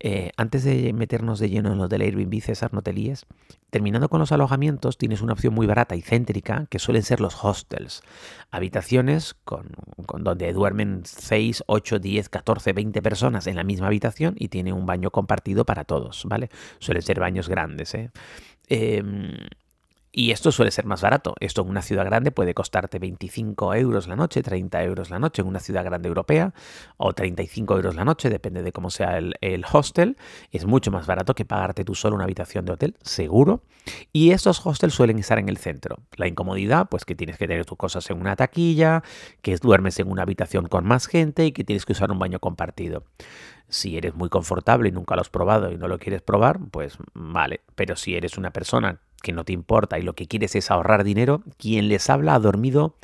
Eh, 0.04 0.32
antes 0.36 0.64
de 0.64 0.94
meternos 0.94 1.38
de 1.38 1.48
lleno 1.48 1.72
en 1.72 1.78
lo 1.78 1.88
del 1.88 2.02
Airbnb, 2.02 2.42
César, 2.42 2.74
no. 2.74 2.82
Terminando 3.70 4.10
con 4.10 4.20
los 4.20 4.32
alojamientos, 4.32 4.98
tienes 4.98 5.22
una 5.22 5.34
opción 5.34 5.54
muy 5.54 5.68
barata 5.68 5.96
y 5.96 6.02
céntrica 6.02 6.66
que 6.72 6.80
suelen 6.80 7.04
ser 7.04 7.22
los 7.22 7.44
hostels. 7.44 8.02
Habitaciones 8.50 9.36
con, 9.46 9.70
donde 10.18 10.52
duermen 10.54 11.04
6, 11.06 11.66
8, 11.68 12.00
10, 12.00 12.30
14, 12.30 12.74
20 12.74 13.02
personas 13.04 13.46
en 13.46 13.56
la 13.56 13.64
misma 13.64 13.88
habitación 13.88 14.34
y 14.40 14.48
tiene 14.48 14.74
un 14.74 14.88
baño 14.88 15.12
compartido 15.12 15.66
para 15.66 15.84
todos, 15.84 16.24
¿vale? 16.26 16.50
Suelen 16.80 17.04
ser 17.04 17.20
baños 17.20 17.48
grandes, 17.48 17.94
¿eh? 17.94 18.10
eh 18.70 19.04
y 20.12 20.32
esto 20.32 20.52
suele 20.52 20.72
ser 20.72 20.86
más 20.86 21.02
barato. 21.02 21.36
Esto 21.40 21.62
en 21.62 21.70
una 21.70 21.82
ciudad 21.82 22.06
grande 22.06 22.32
puede 22.32 22.54
costarte 22.54 23.00
25 23.00 23.74
euros 23.76 24.08
la 24.08 24.16
noche, 24.16 24.44
30 24.44 24.84
euros 24.84 25.10
la 25.10 25.20
noche 25.20 25.42
en 25.42 25.48
una 25.48 25.60
ciudad 25.60 25.86
grande 25.86 26.10
europea, 26.10 26.54
o 26.98 27.14
35 27.14 27.76
euros 27.76 27.96
la 27.96 28.04
noche, 28.04 28.30
depende 28.30 28.62
de 28.62 28.72
cómo 28.74 28.90
sea 28.90 29.18
el, 29.18 29.66
hostel. 29.72 30.18
Es 30.52 30.66
mucho 30.66 30.92
más 30.92 31.08
barato 31.08 31.34
que 31.34 31.46
pagarte 31.46 31.86
tú 31.86 31.96
solo 31.96 32.16
una 32.16 32.26
habitación 32.26 32.66
de 32.66 32.74
hotel, 32.74 32.98
seguro. 33.02 33.64
Y 34.12 34.32
estos 34.32 34.66
hostels 34.66 34.94
suelen 34.94 35.18
estar 35.18 35.40
en 35.40 35.48
el 35.48 35.58
centro. 35.58 35.98
La 36.18 36.28
incomodidad, 36.28 36.90
pues 36.90 37.06
que 37.06 37.16
tienes 37.16 37.38
que 37.38 37.48
tener 37.48 37.66
tus 37.66 37.78
cosas 37.78 38.10
en 38.10 38.20
una 38.20 38.36
taquilla, 38.36 39.04
que 39.42 39.56
duermes 39.58 39.98
en 40.00 40.10
una 40.12 40.24
habitación 40.24 40.68
con 40.68 40.86
más 40.86 41.08
gente 41.08 41.46
y 41.46 41.52
que 41.54 41.64
tienes 41.64 41.86
que 41.86 41.94
usar 41.94 42.12
un 42.12 42.20
baño 42.20 42.40
compartido. 42.40 43.06
Si 43.70 43.98
eres 43.98 44.14
muy 44.14 44.28
confortable 44.28 44.90
y 44.90 44.92
nunca 44.92 45.16
lo 45.16 45.22
has 45.22 45.30
probado 45.30 45.72
y 45.72 45.78
no 45.78 45.88
lo 45.88 45.98
quieres 45.98 46.22
probar, 46.22 46.60
pues 46.72 46.98
vale. 47.14 47.62
Pero 47.76 47.96
si 47.96 48.16
eres 48.16 48.38
una 48.38 48.52
persona 48.52 49.00
que 49.22 49.34
no 49.34 49.46
te 49.46 49.54
importa 49.54 50.00
y 50.00 50.04
lo 50.04 50.14
que 50.14 50.28
quieres 50.28 50.56
es 50.56 50.72
ahorrar 50.72 51.04
dinero, 51.04 51.44
quien 51.58 51.88
les 51.88 52.10
habla 52.10 52.36
ha 52.36 52.40
dormido 52.40 52.96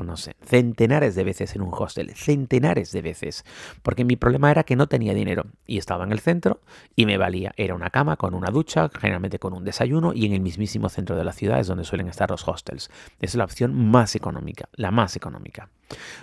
no 0.00 0.16
sé, 0.16 0.36
centenares 0.42 1.14
de 1.14 1.24
veces 1.24 1.54
en 1.54 1.62
un 1.62 1.70
hostel, 1.72 2.14
centenares 2.14 2.92
de 2.92 3.02
veces, 3.02 3.44
porque 3.82 4.04
mi 4.04 4.16
problema 4.16 4.50
era 4.50 4.64
que 4.64 4.76
no 4.76 4.86
tenía 4.86 5.14
dinero 5.14 5.46
y 5.66 5.78
estaba 5.78 6.04
en 6.04 6.12
el 6.12 6.20
centro 6.20 6.60
y 6.96 7.06
me 7.06 7.18
valía, 7.18 7.52
era 7.56 7.74
una 7.74 7.90
cama 7.90 8.16
con 8.16 8.34
una 8.34 8.50
ducha, 8.50 8.90
generalmente 8.98 9.38
con 9.38 9.52
un 9.52 9.64
desayuno 9.64 10.12
y 10.14 10.26
en 10.26 10.32
el 10.32 10.40
mismísimo 10.40 10.88
centro 10.88 11.16
de 11.16 11.24
la 11.24 11.32
ciudad 11.32 11.60
es 11.60 11.66
donde 11.66 11.84
suelen 11.84 12.08
estar 12.08 12.30
los 12.30 12.46
hostels. 12.46 12.90
Es 13.20 13.34
la 13.34 13.44
opción 13.44 13.74
más 13.74 14.14
económica, 14.14 14.68
la 14.74 14.90
más 14.90 15.16
económica. 15.16 15.68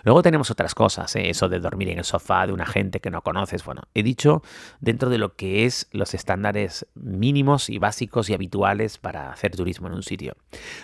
Luego 0.04 0.24
tenemos 0.24 0.52
otras 0.52 0.76
cosas, 0.76 1.16
¿eh? 1.16 1.30
eso 1.30 1.48
de 1.48 1.60
dormir 1.60 1.90
en 1.90 2.00
el 2.00 2.04
sofá 2.04 2.48
de 2.48 2.54
una 2.54 2.66
gente 2.66 3.00
que 3.00 3.12
no 3.12 3.22
conoces. 3.22 3.64
Bueno, 3.64 3.84
he 3.94 4.04
dicho 4.04 4.42
dentro 4.80 5.10
de 5.10 5.18
lo 5.18 5.36
que 5.36 5.66
es 5.66 5.88
los 5.92 6.14
estándares 6.14 6.88
mínimos 6.96 7.70
y 7.70 7.78
básicos 7.78 8.30
y 8.30 8.34
habituales 8.34 8.98
para 8.98 9.32
hacer 9.32 9.56
turismo 9.56 9.88
en 9.88 9.94
un 9.94 10.04
sitio. 10.04 10.36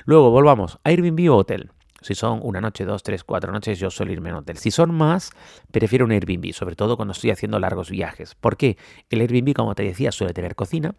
Luego 0.06 0.32
volvamos, 0.32 0.80
Airbnb 0.84 1.32
o 1.32 1.38
hotel. 1.38 1.72
Si 2.02 2.16
son 2.16 2.40
una 2.44 2.62
noche, 2.62 2.86
dos, 2.86 3.04
tres, 3.04 3.24
cuatro 3.24 3.52
noches, 3.52 3.80
yo 3.80 3.90
suelo 3.90 4.12
irme 4.12 4.30
en 4.30 4.36
hotel. 4.36 4.58
Si 4.58 4.72
son 4.72 4.94
más, 4.94 5.32
prefiero 5.72 6.06
un 6.06 6.12
Airbnb, 6.12 6.54
sobre 6.54 6.76
todo 6.76 6.96
cuando 6.96 7.14
estoy 7.14 7.32
haciendo 7.32 7.60
largos 7.60 7.90
viajes. 7.90 8.36
¿Por 8.36 8.58
qué? 8.58 8.78
El 9.10 9.22
Airbnb, 9.22 9.54
como 9.54 9.76
te 9.76 9.84
decía, 9.84 10.12
suele 10.12 10.34
tener 10.34 10.56
cocina, 10.56 10.96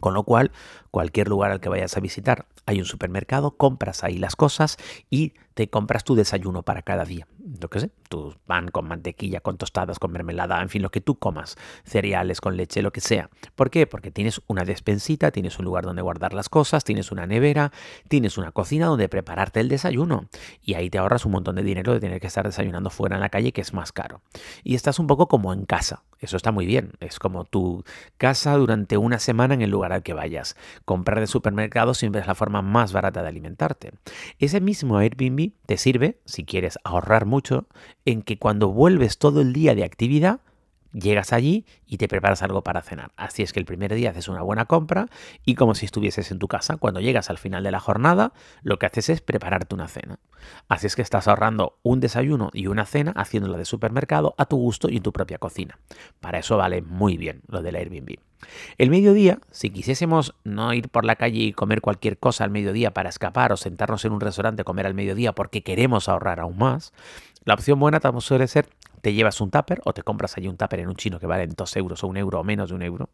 con 0.00 0.14
lo 0.14 0.22
cual, 0.22 0.52
cualquier 0.90 1.28
lugar 1.28 1.50
al 1.50 1.60
que 1.60 1.68
vayas 1.68 1.96
a 1.96 2.00
visitar, 2.00 2.46
hay 2.66 2.78
un 2.78 2.84
supermercado, 2.84 3.52
compras 3.52 4.04
ahí 4.04 4.18
las 4.18 4.36
cosas 4.36 4.76
y 5.10 5.34
te 5.54 5.68
compras 5.68 6.04
tu 6.04 6.14
desayuno 6.14 6.62
para 6.62 6.82
cada 6.82 7.04
día. 7.04 7.26
Lo 7.60 7.68
que 7.68 7.80
sé, 7.80 7.90
tu 8.08 8.34
pan 8.46 8.68
con 8.68 8.86
mantequilla, 8.86 9.40
con 9.40 9.56
tostadas, 9.56 9.98
con 9.98 10.12
mermelada, 10.12 10.60
en 10.62 10.68
fin, 10.68 10.82
lo 10.82 10.90
que 10.90 11.00
tú 11.00 11.18
comas, 11.18 11.56
cereales 11.84 12.40
con 12.40 12.56
leche, 12.56 12.82
lo 12.82 12.92
que 12.92 13.00
sea. 13.00 13.30
¿Por 13.54 13.70
qué? 13.70 13.86
Porque 13.86 14.10
tienes 14.10 14.40
una 14.46 14.64
despensita, 14.64 15.30
tienes 15.30 15.58
un 15.58 15.64
lugar 15.64 15.84
donde 15.84 16.02
guardar 16.02 16.34
las 16.34 16.48
cosas, 16.48 16.84
tienes 16.84 17.12
una 17.12 17.26
nevera, 17.26 17.72
tienes 18.08 18.38
una 18.38 18.52
cocina 18.52 18.86
donde 18.86 19.08
prepararte 19.08 19.60
el 19.60 19.68
desayuno. 19.68 20.28
Y 20.62 20.74
ahí 20.74 20.90
te 20.90 20.98
ahorras 20.98 21.24
un 21.26 21.32
montón 21.32 21.56
de 21.56 21.62
dinero 21.62 21.92
de 21.92 22.00
tener 22.00 22.20
que 22.20 22.26
estar 22.26 22.46
desayunando 22.46 22.90
fuera 22.90 23.16
en 23.16 23.20
la 23.20 23.28
calle, 23.28 23.52
que 23.52 23.60
es 23.60 23.74
más 23.74 23.92
caro. 23.92 24.22
Y 24.62 24.74
estás 24.74 24.98
un 24.98 25.06
poco 25.06 25.28
como 25.28 25.52
en 25.52 25.64
casa. 25.64 26.02
Eso 26.20 26.36
está 26.36 26.50
muy 26.50 26.66
bien. 26.66 26.92
Es 27.00 27.18
como 27.18 27.44
tu 27.44 27.84
casa 28.16 28.56
durante 28.56 28.96
una 28.96 29.18
semana 29.18 29.54
en 29.54 29.62
el 29.62 29.70
lugar 29.70 29.92
al 29.92 30.02
que 30.02 30.14
vayas. 30.14 30.56
Comprar 30.84 31.20
de 31.20 31.26
supermercado 31.26 31.94
siempre 31.94 32.20
es 32.20 32.26
la 32.26 32.34
forma 32.34 32.62
más 32.62 32.92
barata 32.92 33.22
de 33.22 33.28
alimentarte. 33.28 33.92
Ese 34.38 34.60
mismo 34.60 34.98
Airbnb 34.98 35.52
te 35.66 35.76
sirve, 35.76 36.18
si 36.24 36.44
quieres 36.44 36.78
ahorrar 36.82 37.24
mucho, 37.24 37.47
en 38.04 38.22
que 38.22 38.38
cuando 38.38 38.68
vuelves 38.68 39.18
todo 39.18 39.40
el 39.40 39.52
día 39.52 39.74
de 39.74 39.84
actividad, 39.84 40.40
Llegas 40.92 41.34
allí 41.34 41.66
y 41.86 41.98
te 41.98 42.08
preparas 42.08 42.42
algo 42.42 42.62
para 42.62 42.80
cenar. 42.80 43.12
Así 43.16 43.42
es 43.42 43.52
que 43.52 43.60
el 43.60 43.66
primer 43.66 43.94
día 43.94 44.10
haces 44.10 44.26
una 44.26 44.40
buena 44.40 44.64
compra 44.64 45.08
y 45.44 45.54
como 45.54 45.74
si 45.74 45.84
estuvieses 45.84 46.30
en 46.30 46.38
tu 46.38 46.48
casa, 46.48 46.78
cuando 46.78 47.00
llegas 47.00 47.28
al 47.28 47.36
final 47.36 47.62
de 47.62 47.70
la 47.70 47.78
jornada, 47.78 48.32
lo 48.62 48.78
que 48.78 48.86
haces 48.86 49.10
es 49.10 49.20
prepararte 49.20 49.74
una 49.74 49.88
cena. 49.88 50.18
Así 50.66 50.86
es 50.86 50.96
que 50.96 51.02
estás 51.02 51.28
ahorrando 51.28 51.78
un 51.82 52.00
desayuno 52.00 52.48
y 52.54 52.68
una 52.68 52.86
cena 52.86 53.12
haciéndola 53.16 53.58
de 53.58 53.66
supermercado 53.66 54.34
a 54.38 54.46
tu 54.46 54.56
gusto 54.56 54.88
y 54.88 54.96
en 54.96 55.02
tu 55.02 55.12
propia 55.12 55.36
cocina. 55.36 55.78
Para 56.20 56.38
eso 56.38 56.56
vale 56.56 56.80
muy 56.80 57.18
bien 57.18 57.42
lo 57.48 57.60
del 57.60 57.76
Airbnb. 57.76 58.16
El 58.78 58.88
mediodía, 58.88 59.40
si 59.50 59.70
quisiésemos 59.70 60.34
no 60.44 60.72
ir 60.72 60.88
por 60.88 61.04
la 61.04 61.16
calle 61.16 61.40
y 61.40 61.52
comer 61.52 61.80
cualquier 61.80 62.18
cosa 62.18 62.44
al 62.44 62.50
mediodía 62.50 62.94
para 62.94 63.08
escapar 63.08 63.52
o 63.52 63.56
sentarnos 63.56 64.04
en 64.04 64.12
un 64.12 64.20
restaurante 64.20 64.62
a 64.62 64.64
comer 64.64 64.86
al 64.86 64.94
mediodía 64.94 65.34
porque 65.34 65.62
queremos 65.62 66.08
ahorrar 66.08 66.40
aún 66.40 66.56
más, 66.56 66.92
la 67.48 67.54
opción 67.54 67.80
buena 67.80 67.98
suele 68.24 68.46
ser 68.46 68.68
te 69.00 69.12
llevas 69.12 69.40
un 69.40 69.50
tupper 69.50 69.80
o 69.84 69.92
te 69.92 70.02
compras 70.02 70.36
allí 70.36 70.48
un 70.48 70.56
tupper 70.56 70.80
en 70.80 70.88
un 70.88 70.96
chino 70.96 71.18
que 71.18 71.26
vale 71.26 71.46
2 71.46 71.76
euros 71.76 72.04
o 72.04 72.06
un 72.06 72.16
euro 72.16 72.40
o 72.40 72.44
menos 72.44 72.70
de 72.70 72.74
un 72.74 72.82
euro. 72.82 73.10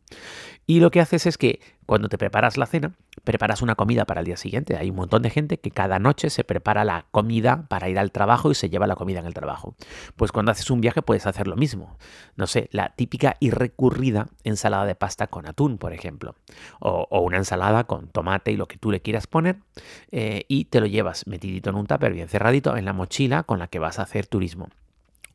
Y 0.67 0.81
lo 0.81 0.91
que 0.91 1.01
haces 1.01 1.27
es 1.27 1.39
que 1.39 1.61
cuando 1.87 2.09
te 2.09 2.17
preparas 2.17 2.57
la 2.57 2.67
cena, 2.67 2.93
preparas 3.25 3.61
una 3.61 3.75
comida 3.75 4.07
para 4.07 4.21
el 4.21 4.27
día 4.27 4.37
siguiente. 4.37 4.77
Hay 4.77 4.91
un 4.91 4.97
montón 4.97 5.23
de 5.23 5.31
gente 5.31 5.59
que 5.59 5.71
cada 5.71 5.99
noche 5.99 6.31
se 6.31 6.45
prepara 6.45 6.85
la 6.85 7.07
comida 7.11 7.67
para 7.69 7.89
ir 7.89 7.99
al 7.99 8.11
trabajo 8.11 8.51
y 8.51 8.55
se 8.55 8.71
lleva 8.71 8.87
la 8.87 8.97
comida 8.97 9.21
en 9.21 9.27
el 9.27 9.35
trabajo. 9.35 9.75
Pues 10.17 10.33
cuando 10.33 10.53
haces 10.53 10.71
un 10.71 10.81
viaje 10.81 11.03
puedes 11.03 11.27
hacer 11.27 11.47
lo 11.47 11.57
mismo. 11.57 11.99
No 12.37 12.47
sé, 12.47 12.69
la 12.73 12.95
típica 12.97 13.37
y 13.39 13.51
recurrida 13.51 14.29
ensalada 14.45 14.87
de 14.87 14.95
pasta 14.95 15.27
con 15.27 15.47
atún, 15.47 15.79
por 15.79 15.93
ejemplo. 15.93 16.35
O, 16.81 17.21
una 17.21 17.37
ensalada 17.37 17.85
con 17.85 18.09
tomate 18.09 18.53
y 18.53 18.57
lo 18.57 18.67
que 18.67 18.79
tú 18.79 18.91
le 18.91 19.01
quieras 19.01 19.27
poner. 19.27 19.59
Eh, 20.11 20.45
y 20.49 20.67
te 20.67 20.81
lo 20.81 20.87
llevas 20.87 21.27
metidito 21.27 21.71
en 21.71 21.77
un 21.77 21.87
tupper 21.87 22.13
bien 22.13 22.29
cerradito 22.29 22.77
en 22.77 22.85
la 22.85 22.93
mochila 22.93 23.43
con 23.43 23.59
la 23.59 23.67
que 23.67 23.79
vas 23.79 23.99
a 23.99 24.03
hacer 24.03 24.27
turismo. 24.27 24.69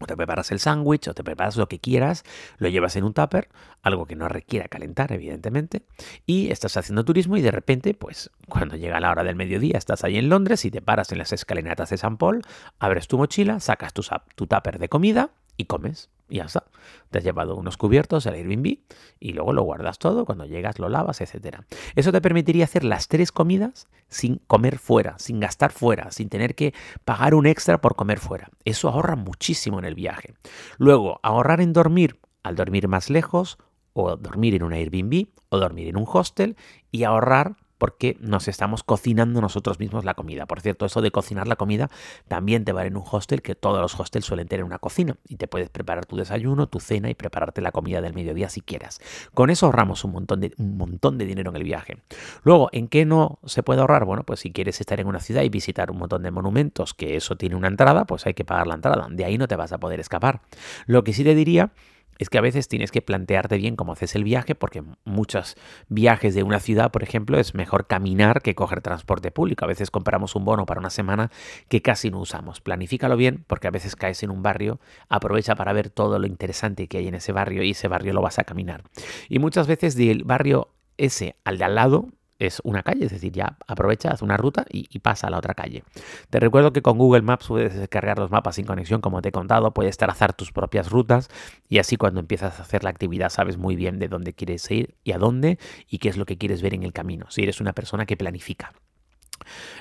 O 0.01 0.05
te 0.05 0.15
preparas 0.15 0.51
el 0.51 0.59
sándwich 0.59 1.09
o 1.09 1.13
te 1.13 1.23
preparas 1.23 1.57
lo 1.57 1.67
que 1.67 1.79
quieras, 1.79 2.23
lo 2.57 2.69
llevas 2.69 2.95
en 2.95 3.03
un 3.03 3.13
tupper, 3.13 3.49
algo 3.81 4.05
que 4.05 4.15
no 4.15 4.29
requiera 4.29 4.67
calentar, 4.67 5.11
evidentemente, 5.11 5.83
y 6.25 6.51
estás 6.51 6.77
haciendo 6.77 7.03
turismo 7.03 7.35
y 7.35 7.41
de 7.41 7.51
repente, 7.51 7.93
pues 7.93 8.29
cuando 8.47 8.77
llega 8.77 8.99
la 8.99 9.11
hora 9.11 9.23
del 9.23 9.35
mediodía, 9.35 9.77
estás 9.77 10.03
ahí 10.03 10.17
en 10.17 10.29
Londres 10.29 10.63
y 10.63 10.71
te 10.71 10.81
paras 10.81 11.11
en 11.11 11.17
las 11.17 11.33
escalinatas 11.33 11.89
de 11.89 11.97
San 11.97 12.17
Paul, 12.17 12.43
abres 12.79 13.07
tu 13.07 13.17
mochila, 13.17 13.59
sacas 13.59 13.93
tu, 13.93 14.01
tu 14.35 14.47
tupper 14.47 14.79
de 14.79 14.87
comida 14.89 15.31
y 15.59 15.65
comes. 15.65 16.09
Y 16.29 16.37
ya 16.37 16.45
está. 16.45 16.63
Te 17.09 17.17
has 17.17 17.23
llevado 17.23 17.55
unos 17.55 17.75
cubiertos 17.75 18.25
al 18.27 18.35
Airbnb 18.35 18.77
y 19.19 19.33
luego 19.33 19.51
lo 19.51 19.63
guardas 19.63 19.99
todo, 19.99 20.25
cuando 20.25 20.45
llegas 20.45 20.79
lo 20.79 20.87
lavas, 20.87 21.21
etc. 21.21 21.57
Eso 21.95 22.11
te 22.11 22.21
permitiría 22.21 22.63
hacer 22.63 22.83
las 22.83 23.07
tres 23.07 23.31
comidas 23.31 23.87
sin 24.07 24.37
comer 24.47 24.77
fuera, 24.77 25.17
sin 25.19 25.39
gastar 25.39 25.71
fuera, 25.71 26.11
sin 26.11 26.29
tener 26.29 26.55
que 26.55 26.73
pagar 27.03 27.33
un 27.33 27.45
extra 27.45 27.81
por 27.81 27.95
comer 27.95 28.19
fuera. 28.19 28.49
Eso 28.63 28.89
ahorra 28.89 29.15
muchísimo 29.15 29.79
en 29.79 29.85
el 29.85 29.95
viaje. 29.95 30.35
Luego, 30.77 31.19
ahorrar 31.23 31.61
en 31.61 31.73
dormir, 31.73 32.19
al 32.43 32.55
dormir 32.55 32.87
más 32.87 33.09
lejos, 33.09 33.57
o 33.93 34.15
dormir 34.15 34.55
en 34.55 34.63
un 34.63 34.71
Airbnb, 34.71 35.27
o 35.49 35.57
dormir 35.57 35.89
en 35.89 35.97
un 35.97 36.05
hostel, 36.07 36.55
y 36.91 37.03
ahorrar 37.03 37.57
porque 37.79 38.17
nos 38.19 38.47
estamos 38.47 38.83
cocinando 38.83 39.41
nosotros 39.41 39.79
mismos 39.79 40.05
la 40.05 40.13
comida. 40.13 40.45
Por 40.45 40.61
cierto, 40.61 40.85
eso 40.85 41.01
de 41.01 41.09
cocinar 41.09 41.47
la 41.47 41.55
comida 41.55 41.89
también 42.27 42.65
te 42.65 42.73
vale 42.73 42.89
en 42.89 42.97
un 42.97 43.03
hostel, 43.09 43.41
que 43.41 43.55
todos 43.55 43.81
los 43.81 43.99
hostels 43.99 44.25
suelen 44.25 44.47
tener 44.47 44.63
una 44.63 44.77
cocina 44.77 45.15
y 45.27 45.37
te 45.37 45.47
puedes 45.47 45.69
preparar 45.69 46.05
tu 46.05 46.17
desayuno, 46.17 46.67
tu 46.67 46.79
cena 46.79 47.09
y 47.09 47.15
prepararte 47.15 47.61
la 47.61 47.71
comida 47.71 48.01
del 48.01 48.13
mediodía 48.13 48.49
si 48.49 48.61
quieras. 48.61 48.99
Con 49.33 49.49
eso 49.49 49.65
ahorramos 49.65 50.03
un 50.03 50.11
montón 50.11 50.41
de, 50.41 50.53
un 50.57 50.77
montón 50.77 51.17
de 51.17 51.25
dinero 51.25 51.49
en 51.49 51.55
el 51.55 51.63
viaje. 51.63 51.97
Luego, 52.43 52.69
¿en 52.73 52.87
qué 52.87 53.05
no 53.05 53.39
se 53.45 53.63
puede 53.63 53.81
ahorrar? 53.81 54.05
Bueno, 54.05 54.23
pues 54.23 54.41
si 54.41 54.51
quieres 54.51 54.79
estar 54.81 54.99
en 54.99 55.07
una 55.07 55.21
ciudad 55.21 55.43
y 55.43 55.49
visitar 55.49 55.89
un 55.89 55.97
montón 55.97 56.21
de 56.21 56.31
monumentos, 56.31 56.93
que 56.93 57.15
eso 57.15 57.37
tiene 57.37 57.55
una 57.55 57.69
entrada, 57.69 58.05
pues 58.05 58.25
hay 58.25 58.33
que 58.33 58.43
pagar 58.43 58.67
la 58.67 58.75
entrada. 58.75 59.07
De 59.09 59.23
ahí 59.23 59.37
no 59.37 59.47
te 59.47 59.55
vas 59.55 59.71
a 59.71 59.77
poder 59.77 60.01
escapar. 60.01 60.41
Lo 60.85 61.03
que 61.03 61.13
sí 61.13 61.23
te 61.23 61.33
diría 61.33 61.71
es 62.19 62.29
que 62.29 62.37
a 62.37 62.41
veces 62.41 62.67
tienes 62.67 62.91
que 62.91 63.01
plantearte 63.01 63.57
bien 63.57 63.75
cómo 63.75 63.93
haces 63.93 64.13
el 64.15 64.23
viaje, 64.23 64.53
porque 64.53 64.83
muchos 65.05 65.55
viajes 65.87 66.35
de 66.35 66.43
una 66.43 66.59
ciudad, 66.59 66.91
por 66.91 67.01
ejemplo, 67.01 67.39
es 67.39 67.55
mejor 67.55 67.87
caminar 67.87 68.41
que 68.41 68.55
coger 68.55 68.81
transporte 68.81 69.31
público. 69.31 69.65
A 69.65 69.67
veces 69.67 69.89
compramos 69.89 70.35
un 70.35 70.45
bono 70.45 70.65
para 70.65 70.81
una 70.81 70.89
semana 70.89 71.31
que 71.69 71.81
casi 71.81 72.11
no 72.11 72.19
usamos. 72.19 72.59
Planifícalo 72.59 73.15
bien, 73.15 73.45
porque 73.47 73.67
a 73.67 73.71
veces 73.71 73.95
caes 73.95 74.21
en 74.21 74.31
un 74.31 74.43
barrio, 74.43 74.79
aprovecha 75.07 75.55
para 75.55 75.73
ver 75.73 75.89
todo 75.89 76.19
lo 76.19 76.27
interesante 76.27 76.87
que 76.87 76.97
hay 76.97 77.07
en 77.07 77.15
ese 77.15 77.31
barrio 77.31 77.63
y 77.63 77.71
ese 77.71 77.87
barrio 77.87 78.13
lo 78.13 78.21
vas 78.21 78.37
a 78.37 78.43
caminar. 78.43 78.83
Y 79.29 79.39
muchas 79.39 79.67
veces 79.67 79.95
del 79.95 80.25
barrio 80.25 80.69
ese 80.97 81.37
al 81.45 81.57
de 81.57 81.63
al 81.63 81.75
lado 81.75 82.09
es 82.39 82.61
una 82.63 82.83
calle, 82.83 83.05
es 83.05 83.11
decir, 83.11 83.33
ya 83.33 83.57
aprovecha, 83.67 84.11
hace 84.11 84.23
una 84.23 84.37
ruta 84.37 84.65
y, 84.69 84.99
pasa 84.99 85.27
a 85.27 85.29
la 85.29 85.37
otra 85.37 85.53
calle. 85.53 85.83
Te 86.29 86.39
recuerdo 86.39 86.73
que 86.73 86.81
con 86.81 86.97
Google 86.97 87.21
Maps 87.21 87.47
puedes 87.47 87.75
descargar 87.75 88.17
los 88.17 88.31
mapas 88.31 88.55
sin 88.55 88.65
conexión, 88.65 89.01
como 89.01 89.21
te 89.21 89.29
he 89.29 89.31
contado, 89.31 89.73
puedes 89.73 89.97
trazar 89.97 90.33
tus 90.33 90.51
propias 90.51 90.89
rutas 90.89 91.29
y 91.67 91.79
así 91.79 91.97
cuando 91.97 92.19
empiezas 92.19 92.59
a 92.59 92.63
hacer 92.63 92.83
la 92.83 92.89
actividad 92.89 93.29
sabes 93.29 93.57
muy 93.57 93.75
bien 93.75 93.99
de 93.99 94.07
dónde 94.07 94.33
quieres 94.33 94.69
ir 94.71 94.95
y 95.03 95.11
a 95.11 95.17
dónde 95.17 95.59
y 95.87 95.99
qué 95.99 96.09
es 96.09 96.17
lo 96.17 96.25
que 96.25 96.37
quieres 96.37 96.61
ver 96.61 96.73
en 96.73 96.83
el 96.83 96.93
camino, 96.93 97.27
si 97.29 97.43
eres 97.43 97.61
una 97.61 97.73
persona 97.73 98.05
que 98.05 98.17
planifica. 98.17 98.73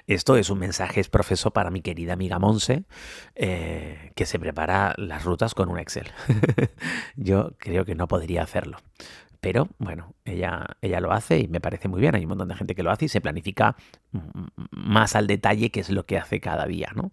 Esto 0.07 0.37
es 0.37 0.51
un 0.51 0.59
mensaje 0.59 1.01
es 1.01 1.09
profeso 1.09 1.53
para 1.53 1.71
mi 1.71 1.81
querida 1.81 2.13
amiga 2.13 2.39
Monse, 2.39 2.85
eh, 3.35 4.13
que 4.15 4.27
se 4.27 4.39
prepara 4.39 4.95
las 4.97 5.25
rutas 5.25 5.55
con 5.55 5.69
un 5.69 5.79
Excel. 5.79 6.07
Yo 7.17 7.53
creo 7.59 7.85
que 7.85 7.95
no 7.95 8.09
podría 8.09 8.43
hacerlo. 8.43 8.79
Pero 9.41 9.69
bueno, 9.79 10.15
ella, 10.25 10.67
ella 10.83 11.01
lo 11.01 11.13
hace 11.13 11.39
y 11.39 11.49
me 11.49 11.61
parece 11.61 11.89
muy 11.89 12.01
bien. 12.01 12.15
Hay 12.15 12.23
un 12.23 12.31
montón 12.31 12.49
de 12.49 12.57
gente 12.57 12.75
que 12.75 12.83
lo 12.83 12.91
hace 12.91 13.05
y 13.05 13.09
se 13.09 13.21
planifica 13.21 13.77
más 14.71 15.15
al 15.15 15.27
detalle 15.27 15.71
qué 15.71 15.81
es 15.81 15.91
lo 15.91 16.07
que 16.07 16.19
hace 16.19 16.41
cada 16.41 16.67
día, 16.67 16.91
¿no? 16.95 17.13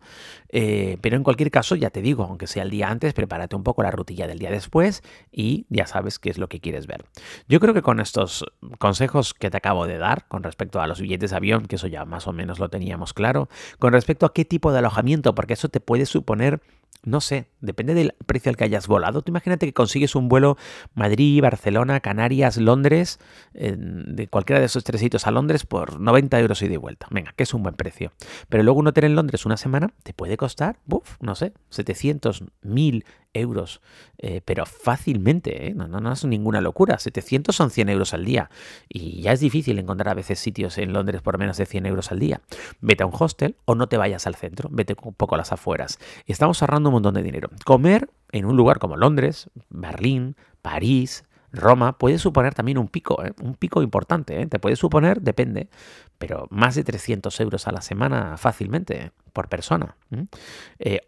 Eh, 0.50 0.98
pero 1.02 1.18
en 1.18 1.24
cualquier 1.24 1.52
caso, 1.52 1.76
ya 1.76 1.90
te 1.90 2.02
digo, 2.02 2.24
aunque 2.24 2.48
sea 2.48 2.64
el 2.64 2.70
día 2.70 2.90
antes, 2.90 3.14
prepárate 3.14 3.56
un 3.56 3.64
poco 3.64 3.84
la 3.84 3.92
rutilla 3.92 4.28
del 4.28 4.40
día 4.40 4.50
después 4.50 5.04
y 5.32 5.68
ya 5.70 5.86
sabes 5.86 6.18
qué 6.18 6.30
es 6.30 6.38
lo 6.38 6.50
que 6.50 6.60
quieres 6.60 6.88
ver. 6.88 7.06
Yo 7.48 7.60
creo 7.60 7.74
que 7.74 7.82
con 7.82 8.00
estos 8.00 8.44
consejos 8.80 9.34
que 9.34 9.52
te 9.52 9.58
acabo 9.58 9.86
de 9.86 9.98
dar 9.98 10.28
con 10.28 10.42
respecto 10.42 10.82
a 10.82 10.88
los 10.88 11.00
billetes 11.00 11.32
de 11.32 11.38
avión, 11.38 11.66
que 11.66 11.76
eso 11.76 11.88
ya 11.88 12.06
más 12.06 12.28
o 12.28 12.34
menos 12.34 12.60
lo 12.60 12.70
teníamos 12.70 13.14
claro, 13.14 13.50
con 13.78 13.94
respecto 13.94 14.26
a 14.26 14.34
qué 14.34 14.46
tipo 14.46 14.72
de 14.72 14.80
alojamiento, 14.80 15.36
porque 15.36 15.54
eso 15.54 15.70
te 15.70 15.80
puede 15.80 16.06
suponer 16.06 16.62
no 17.06 17.22
sé, 17.22 17.48
depende 17.62 17.94
del 17.94 18.16
precio 18.26 18.50
al 18.50 18.58
que 18.58 18.64
hayas 18.64 18.88
volado. 18.88 19.22
Tú 19.22 19.32
imagínate 19.32 19.66
que 19.66 19.74
consigues 19.74 20.16
un 20.16 20.28
vuelo 20.28 20.58
Madrid, 20.94 21.42
Barcelona, 21.42 22.00
Canarias, 22.00 22.58
Londres, 22.58 23.20
de 23.54 24.28
cualquiera 24.28 24.60
de 24.60 24.66
esos 24.66 24.84
tres 24.84 25.02
sitios 25.02 25.28
a 25.28 25.32
Londres 25.32 25.66
por 25.66 26.00
90 26.00 26.40
euros 26.40 26.62
y 26.62 26.68
de 26.68 26.78
vuelta. 26.78 27.08
Venga, 27.12 27.34
que 27.36 27.44
es 27.44 27.54
un 27.54 27.64
buen 27.64 27.76
precio. 27.76 28.12
Pero 28.50 28.64
luego 28.64 28.80
un 28.80 28.88
hotel 28.88 29.06
en 29.06 29.16
Londres 29.16 29.46
una 29.46 29.58
semana 29.58 29.94
te 30.04 30.14
puede 30.14 30.38
costar, 30.38 30.80
uf, 30.88 31.18
no 31.22 31.36
sé, 31.36 31.54
700, 31.70 32.44
1000 32.62 33.06
euros, 33.36 33.82
eh, 34.18 34.42
pero 34.44 34.66
fácilmente, 34.66 35.68
¿eh? 35.68 35.74
no, 35.74 35.88
no, 35.88 36.00
no 36.00 36.14
es 36.14 36.24
ninguna 36.26 36.62
locura. 36.62 36.98
700 36.98 37.56
son 37.56 37.70
100 37.70 37.90
euros 37.90 38.14
al 38.14 38.26
día 38.26 38.50
y 38.90 39.22
ya 39.22 39.34
es 39.34 39.40
difícil 39.40 39.78
encontrar 39.78 40.10
a 40.10 40.14
veces 40.14 40.40
sitios 40.40 40.78
en 40.78 40.94
Londres 40.94 41.22
por 41.22 41.38
menos 41.38 41.58
de 41.58 41.66
100 41.66 41.86
euros 41.86 42.12
al 42.12 42.20
día. 42.20 42.42
Vete 42.82 43.04
a 43.04 43.06
un 43.06 43.14
hostel 43.18 43.56
o 43.66 43.76
no 43.76 43.88
te 43.88 43.98
vayas 43.98 44.26
al 44.28 44.36
centro, 44.36 44.70
vete 44.72 44.96
un 45.04 45.14
poco 45.14 45.36
a 45.36 45.38
las 45.38 45.52
afueras. 45.52 46.00
Estamos 46.26 46.62
ahorrando 46.62 46.90
un 46.90 46.94
montón 46.94 47.16
de 47.16 47.24
dinero. 47.24 47.50
Comer 47.66 48.10
en 48.32 48.46
un 48.46 48.56
lugar 48.56 48.80
como 48.80 48.98
Londres, 48.98 49.50
Berlín, 49.70 50.36
París, 50.62 51.25
Roma 51.56 51.98
puede 51.98 52.18
suponer 52.18 52.54
también 52.54 52.78
un 52.78 52.88
pico, 52.88 53.24
¿eh? 53.24 53.34
un 53.42 53.56
pico 53.56 53.82
importante. 53.82 54.42
¿eh? 54.42 54.48
Te 54.48 54.60
puede 54.60 54.76
suponer, 54.76 55.22
depende, 55.22 55.70
pero 56.18 56.48
más 56.50 56.76
de 56.76 56.84
300 56.84 57.40
euros 57.40 57.68
a 57.68 57.72
la 57.72 57.82
semana 57.82 58.38
fácilmente 58.38 59.06
¿eh? 59.06 59.12
por 59.34 59.50
persona. 59.50 59.96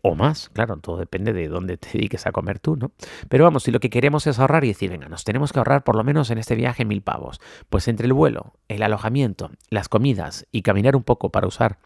o 0.02 0.16
más, 0.16 0.50
claro, 0.50 0.78
todo 0.78 0.98
depende 0.98 1.34
de 1.34 1.48
dónde 1.48 1.78
te 1.78 1.90
dediques 1.94 2.26
a 2.28 2.32
comer 2.32 2.60
tú, 2.60 2.76
¿no? 2.76 2.92
Pero 3.30 3.44
vamos, 3.44 3.64
si 3.64 3.72
lo 3.72 3.80
que 3.80 3.90
queremos 3.90 4.28
es 4.28 4.40
ahorrar 4.40 4.64
y 4.64 4.70
decir, 4.70 4.90
venga, 4.90 5.08
nos 5.08 5.24
tenemos 5.24 5.54
que 5.54 5.60
ahorrar 5.60 5.84
por 5.84 5.96
lo 5.96 6.04
menos 6.04 6.30
en 6.32 6.38
este 6.38 6.56
viaje 6.56 6.86
mil 6.86 7.02
pavos, 7.02 7.40
pues 7.70 7.88
entre 7.88 8.08
el 8.08 8.14
vuelo, 8.14 8.54
el 8.68 8.84
alojamiento, 8.84 9.52
las 9.70 9.90
comidas 9.90 10.46
y 10.52 10.62
caminar 10.62 10.96
un 10.96 11.04
poco 11.04 11.32
para 11.32 11.48
usar 11.48 11.78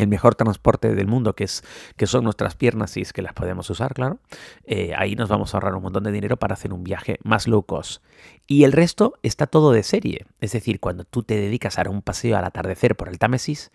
el 0.00 0.08
mejor 0.08 0.34
transporte 0.34 0.94
del 0.94 1.06
mundo, 1.06 1.34
que, 1.34 1.44
es, 1.44 1.62
que 1.96 2.06
son 2.06 2.24
nuestras 2.24 2.54
piernas, 2.56 2.90
si 2.90 3.00
es 3.00 3.12
que 3.12 3.22
las 3.22 3.32
podemos 3.32 3.68
usar, 3.70 3.94
claro, 3.94 4.18
eh, 4.64 4.92
ahí 4.96 5.14
nos 5.14 5.28
vamos 5.28 5.54
a 5.54 5.56
ahorrar 5.56 5.74
un 5.74 5.82
montón 5.82 6.04
de 6.04 6.12
dinero 6.12 6.36
para 6.36 6.54
hacer 6.54 6.72
un 6.72 6.84
viaje 6.84 7.18
más 7.22 7.46
low 7.46 7.62
cost. 7.62 8.02
Y 8.46 8.64
el 8.64 8.72
resto 8.72 9.14
está 9.22 9.46
todo 9.46 9.72
de 9.72 9.82
serie. 9.82 10.26
Es 10.40 10.52
decir, 10.52 10.80
cuando 10.80 11.04
tú 11.04 11.22
te 11.22 11.36
dedicas 11.36 11.78
a 11.78 11.88
un 11.88 12.02
paseo 12.02 12.36
al 12.36 12.44
atardecer 12.44 12.96
por 12.96 13.08
el 13.08 13.18
Támesis, 13.18 13.70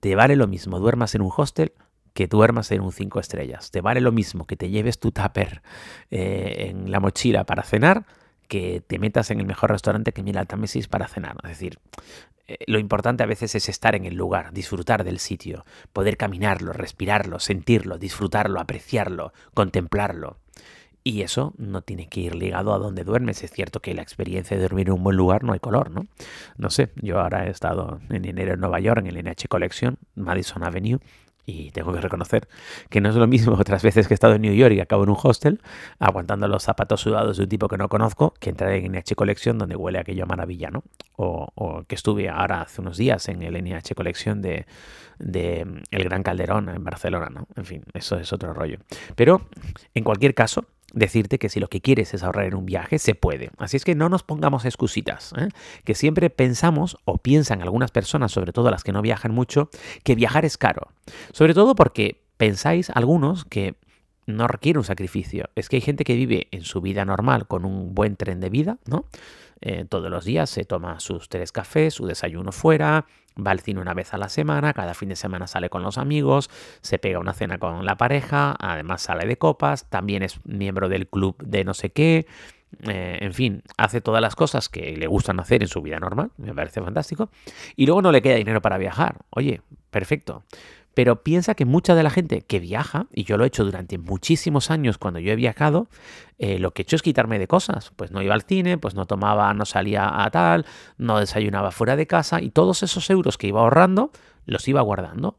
te 0.00 0.14
vale 0.14 0.36
lo 0.36 0.46
mismo, 0.46 0.78
duermas 0.78 1.14
en 1.14 1.22
un 1.22 1.32
hostel, 1.36 1.72
que 2.12 2.28
duermas 2.28 2.70
en 2.70 2.80
un 2.80 2.92
5 2.92 3.20
estrellas. 3.20 3.70
Te 3.70 3.80
vale 3.80 4.00
lo 4.00 4.12
mismo 4.12 4.46
que 4.46 4.56
te 4.56 4.70
lleves 4.70 5.00
tu 5.00 5.10
tupper 5.10 5.62
eh, 6.10 6.68
en 6.70 6.90
la 6.90 7.00
mochila 7.00 7.44
para 7.44 7.64
cenar 7.64 8.06
que 8.48 8.82
te 8.86 8.98
metas 8.98 9.30
en 9.30 9.40
el 9.40 9.46
mejor 9.46 9.70
restaurante 9.70 10.12
que 10.12 10.22
mira 10.22 10.44
Támesis 10.44 10.88
para 10.88 11.08
cenar. 11.08 11.36
Es 11.42 11.50
decir, 11.50 11.78
eh, 12.46 12.58
lo 12.66 12.78
importante 12.78 13.22
a 13.22 13.26
veces 13.26 13.54
es 13.54 13.68
estar 13.68 13.94
en 13.94 14.04
el 14.04 14.14
lugar, 14.14 14.52
disfrutar 14.52 15.04
del 15.04 15.18
sitio, 15.18 15.64
poder 15.92 16.16
caminarlo, 16.16 16.72
respirarlo, 16.72 17.38
sentirlo, 17.38 17.98
disfrutarlo, 17.98 18.60
apreciarlo, 18.60 19.32
contemplarlo. 19.54 20.38
Y 21.06 21.20
eso 21.20 21.52
no 21.58 21.82
tiene 21.82 22.08
que 22.08 22.20
ir 22.20 22.34
ligado 22.34 22.72
a 22.72 22.78
donde 22.78 23.04
duermes. 23.04 23.44
Es 23.44 23.50
cierto 23.50 23.80
que 23.80 23.92
la 23.92 24.00
experiencia 24.00 24.56
de 24.56 24.62
dormir 24.62 24.88
en 24.88 24.94
un 24.94 25.04
buen 25.04 25.18
lugar 25.18 25.44
no 25.44 25.52
hay 25.52 25.60
color, 25.60 25.90
¿no? 25.90 26.06
No 26.56 26.70
sé, 26.70 26.92
yo 26.96 27.20
ahora 27.20 27.46
he 27.46 27.50
estado 27.50 28.00
en 28.08 28.24
enero 28.24 28.54
en 28.54 28.60
Nueva 28.60 28.80
York, 28.80 29.00
en 29.00 29.08
el 29.08 29.22
NH 29.22 29.48
Collection, 29.48 29.98
Madison 30.14 30.64
Avenue, 30.64 31.00
y 31.46 31.70
tengo 31.70 31.92
que 31.92 32.00
reconocer 32.00 32.48
que 32.90 33.00
no 33.00 33.08
es 33.08 33.16
lo 33.16 33.26
mismo 33.26 33.54
otras 33.58 33.82
veces 33.82 34.08
que 34.08 34.14
he 34.14 34.16
estado 34.16 34.34
en 34.34 34.42
New 34.42 34.54
York 34.54 34.74
y 34.74 34.80
acabo 34.80 35.04
en 35.04 35.10
un 35.10 35.16
hostel, 35.22 35.60
aguantando 35.98 36.48
los 36.48 36.62
zapatos 36.62 37.00
sudados 37.00 37.36
de 37.36 37.44
un 37.44 37.48
tipo 37.48 37.68
que 37.68 37.76
no 37.76 37.88
conozco, 37.88 38.34
que 38.40 38.50
entrar 38.50 38.72
en 38.72 38.92
NH 38.92 39.14
Collection 39.14 39.58
donde 39.58 39.76
huele 39.76 39.98
aquello 39.98 40.24
a 40.24 40.26
maravilla, 40.26 40.70
¿no? 40.70 40.82
O, 41.16 41.48
o, 41.54 41.84
que 41.84 41.94
estuve 41.94 42.28
ahora 42.28 42.62
hace 42.62 42.80
unos 42.80 42.96
días 42.96 43.28
en 43.28 43.42
el 43.42 43.54
NH 43.62 43.94
Collection 43.94 44.42
de, 44.42 44.66
de 45.18 45.64
mm, 45.64 45.82
El 45.90 46.04
Gran 46.04 46.22
Calderón 46.22 46.68
en 46.68 46.82
Barcelona, 46.82 47.28
¿no? 47.30 47.46
En 47.56 47.64
fin, 47.64 47.84
eso 47.92 48.16
es 48.16 48.32
otro 48.32 48.52
rollo. 48.52 48.78
Pero, 49.14 49.42
en 49.94 50.04
cualquier 50.04 50.34
caso, 50.34 50.66
decirte 50.94 51.38
que 51.38 51.48
si 51.48 51.60
lo 51.60 51.68
que 51.68 51.80
quieres 51.80 52.14
es 52.14 52.22
ahorrar 52.22 52.46
en 52.46 52.54
un 52.54 52.66
viaje, 52.66 52.98
se 52.98 53.14
puede. 53.14 53.50
Así 53.58 53.76
es 53.76 53.84
que 53.84 53.94
no 53.94 54.08
nos 54.08 54.22
pongamos 54.22 54.64
excusitas, 54.64 55.32
¿eh? 55.36 55.48
que 55.84 55.94
siempre 55.94 56.30
pensamos 56.30 56.96
o 57.04 57.18
piensan 57.18 57.62
algunas 57.62 57.90
personas, 57.90 58.32
sobre 58.32 58.52
todo 58.52 58.70
las 58.70 58.84
que 58.84 58.92
no 58.92 59.02
viajan 59.02 59.32
mucho, 59.32 59.70
que 60.02 60.14
viajar 60.14 60.44
es 60.44 60.56
caro. 60.56 60.88
Sobre 61.32 61.54
todo 61.54 61.74
porque 61.74 62.22
pensáis 62.36 62.90
algunos 62.90 63.44
que 63.44 63.74
no 64.26 64.46
requiere 64.46 64.78
un 64.78 64.84
sacrificio. 64.84 65.50
Es 65.54 65.68
que 65.68 65.76
hay 65.76 65.82
gente 65.82 66.04
que 66.04 66.14
vive 66.14 66.48
en 66.50 66.62
su 66.62 66.80
vida 66.80 67.04
normal 67.04 67.46
con 67.46 67.64
un 67.64 67.94
buen 67.94 68.16
tren 68.16 68.40
de 68.40 68.50
vida, 68.50 68.78
¿no? 68.86 69.06
Eh, 69.66 69.86
todos 69.88 70.10
los 70.10 70.26
días 70.26 70.50
se 70.50 70.66
toma 70.66 71.00
sus 71.00 71.30
tres 71.30 71.50
cafés, 71.50 71.94
su 71.94 72.04
desayuno 72.06 72.52
fuera, 72.52 73.06
va 73.34 73.50
al 73.50 73.60
cine 73.60 73.80
una 73.80 73.94
vez 73.94 74.12
a 74.12 74.18
la 74.18 74.28
semana, 74.28 74.74
cada 74.74 74.92
fin 74.92 75.08
de 75.08 75.16
semana 75.16 75.46
sale 75.46 75.70
con 75.70 75.82
los 75.82 75.96
amigos, 75.96 76.50
se 76.82 76.98
pega 76.98 77.18
una 77.18 77.32
cena 77.32 77.56
con 77.56 77.86
la 77.86 77.96
pareja, 77.96 78.54
además 78.60 79.00
sale 79.00 79.24
de 79.26 79.38
copas, 79.38 79.88
también 79.88 80.22
es 80.22 80.38
miembro 80.44 80.90
del 80.90 81.08
club 81.08 81.36
de 81.42 81.64
no 81.64 81.72
sé 81.72 81.88
qué, 81.88 82.26
eh, 82.82 83.18
en 83.22 83.32
fin, 83.32 83.62
hace 83.78 84.02
todas 84.02 84.20
las 84.20 84.36
cosas 84.36 84.68
que 84.68 84.98
le 84.98 85.06
gustan 85.06 85.40
hacer 85.40 85.62
en 85.62 85.68
su 85.68 85.80
vida 85.80 85.98
normal, 85.98 86.30
me 86.36 86.54
parece 86.54 86.82
fantástico, 86.82 87.30
y 87.74 87.86
luego 87.86 88.02
no 88.02 88.12
le 88.12 88.20
queda 88.20 88.34
dinero 88.34 88.60
para 88.60 88.76
viajar. 88.76 89.16
Oye, 89.30 89.62
perfecto. 89.90 90.42
Pero 90.94 91.22
piensa 91.22 91.54
que 91.54 91.64
mucha 91.64 91.94
de 91.94 92.02
la 92.02 92.10
gente 92.10 92.42
que 92.42 92.60
viaja, 92.60 93.06
y 93.12 93.24
yo 93.24 93.36
lo 93.36 93.44
he 93.44 93.48
hecho 93.48 93.64
durante 93.64 93.98
muchísimos 93.98 94.70
años 94.70 94.98
cuando 94.98 95.18
yo 95.18 95.32
he 95.32 95.36
viajado, 95.36 95.88
eh, 96.38 96.58
lo 96.58 96.72
que 96.72 96.82
he 96.82 96.84
hecho 96.84 96.96
es 96.96 97.02
quitarme 97.02 97.38
de 97.38 97.48
cosas. 97.48 97.92
Pues 97.96 98.10
no 98.12 98.22
iba 98.22 98.34
al 98.34 98.42
cine, 98.42 98.78
pues 98.78 98.94
no 98.94 99.06
tomaba, 99.06 99.52
no 99.54 99.64
salía 99.64 100.24
a 100.24 100.30
tal, 100.30 100.66
no 100.96 101.18
desayunaba 101.18 101.72
fuera 101.72 101.96
de 101.96 102.06
casa, 102.06 102.40
y 102.40 102.50
todos 102.50 102.82
esos 102.82 103.10
euros 103.10 103.38
que 103.38 103.48
iba 103.48 103.60
ahorrando 103.60 104.10
los 104.46 104.68
iba 104.68 104.80
guardando. 104.80 105.36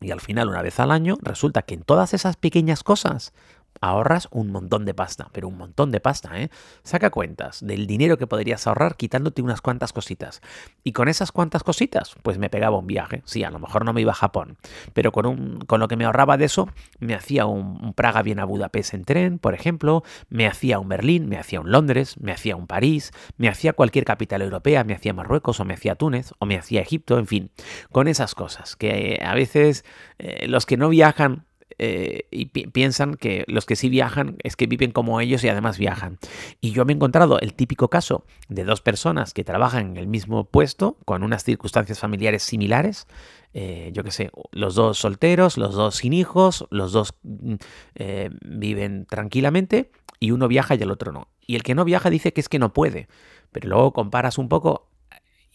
Y 0.00 0.10
al 0.10 0.20
final, 0.20 0.48
una 0.48 0.62
vez 0.62 0.78
al 0.78 0.90
año, 0.90 1.16
resulta 1.22 1.62
que 1.62 1.74
en 1.74 1.82
todas 1.82 2.12
esas 2.12 2.36
pequeñas 2.36 2.82
cosas 2.82 3.32
ahorras 3.80 4.28
un 4.30 4.50
montón 4.50 4.84
de 4.84 4.94
pasta, 4.94 5.28
pero 5.32 5.48
un 5.48 5.56
montón 5.56 5.90
de 5.90 6.00
pasta, 6.00 6.40
¿eh? 6.40 6.50
Saca 6.82 7.10
cuentas 7.10 7.64
del 7.64 7.86
dinero 7.86 8.18
que 8.18 8.26
podrías 8.26 8.66
ahorrar 8.66 8.96
quitándote 8.96 9.42
unas 9.42 9.60
cuantas 9.60 9.92
cositas. 9.92 10.40
Y 10.84 10.92
con 10.92 11.08
esas 11.08 11.32
cuantas 11.32 11.62
cositas, 11.62 12.14
pues 12.22 12.38
me 12.38 12.50
pegaba 12.50 12.78
un 12.78 12.86
viaje. 12.86 13.22
Sí, 13.24 13.44
a 13.44 13.50
lo 13.50 13.58
mejor 13.58 13.84
no 13.84 13.92
me 13.92 14.00
iba 14.00 14.12
a 14.12 14.16
Japón, 14.16 14.56
pero 14.92 15.12
con, 15.12 15.26
un, 15.26 15.58
con 15.60 15.80
lo 15.80 15.88
que 15.88 15.96
me 15.96 16.04
ahorraba 16.04 16.36
de 16.36 16.46
eso, 16.46 16.68
me 16.98 17.14
hacía 17.14 17.46
un, 17.46 17.94
Praga 17.94 18.22
bien 18.22 18.40
a 18.40 18.44
Budapest 18.44 18.94
en 18.94 19.04
tren, 19.04 19.38
por 19.38 19.54
ejemplo, 19.54 20.02
me 20.28 20.46
hacía 20.46 20.78
un 20.78 20.88
Berlín, 20.88 21.28
me 21.28 21.38
hacía 21.38 21.60
un 21.60 21.70
Londres, 21.70 22.16
me 22.20 22.32
hacía 22.32 22.56
un 22.56 22.66
París, 22.66 23.12
me 23.38 23.48
hacía 23.48 23.72
cualquier 23.72 24.04
capital 24.04 24.42
europea, 24.42 24.84
me 24.84 24.94
hacía 24.94 25.14
Marruecos 25.14 25.60
o 25.60 25.64
me 25.64 25.74
hacía 25.74 25.94
Túnez 25.94 26.32
o 26.38 26.46
me 26.46 26.56
hacía 26.56 26.80
Egipto, 26.80 27.18
en 27.18 27.26
fin, 27.26 27.50
con 27.90 28.08
esas 28.08 28.34
cosas 28.34 28.76
que 28.76 29.20
a 29.24 29.34
veces 29.34 29.84
eh, 30.18 30.46
los 30.48 30.66
que 30.66 30.76
no 30.76 30.88
viajan 30.88 31.45
eh, 31.78 32.26
y 32.30 32.46
pi 32.46 32.66
piensan 32.66 33.14
que 33.14 33.44
los 33.48 33.66
que 33.66 33.76
sí 33.76 33.88
viajan 33.88 34.36
es 34.42 34.56
que 34.56 34.66
viven 34.66 34.92
como 34.92 35.20
ellos 35.20 35.44
y 35.44 35.48
además 35.48 35.78
viajan. 35.78 36.18
Y 36.60 36.72
yo 36.72 36.84
me 36.84 36.92
he 36.92 36.96
encontrado 36.96 37.38
el 37.40 37.54
típico 37.54 37.88
caso 37.88 38.24
de 38.48 38.64
dos 38.64 38.80
personas 38.80 39.34
que 39.34 39.44
trabajan 39.44 39.90
en 39.90 39.96
el 39.96 40.06
mismo 40.06 40.44
puesto 40.44 40.96
con 41.04 41.22
unas 41.22 41.44
circunstancias 41.44 41.98
familiares 41.98 42.42
similares. 42.42 43.06
Eh, 43.52 43.90
yo 43.92 44.04
qué 44.04 44.10
sé, 44.10 44.30
los 44.52 44.74
dos 44.74 44.98
solteros, 44.98 45.56
los 45.56 45.74
dos 45.74 45.96
sin 45.96 46.12
hijos, 46.12 46.66
los 46.70 46.92
dos 46.92 47.14
mm, 47.22 47.54
eh, 47.94 48.30
viven 48.42 49.06
tranquilamente 49.06 49.90
y 50.20 50.30
uno 50.30 50.48
viaja 50.48 50.74
y 50.74 50.82
el 50.82 50.90
otro 50.90 51.12
no. 51.12 51.28
Y 51.46 51.56
el 51.56 51.62
que 51.62 51.74
no 51.74 51.84
viaja 51.84 52.10
dice 52.10 52.32
que 52.32 52.40
es 52.40 52.48
que 52.48 52.58
no 52.58 52.72
puede. 52.72 53.08
Pero 53.52 53.68
luego 53.68 53.92
comparas 53.92 54.38
un 54.38 54.48
poco 54.48 54.88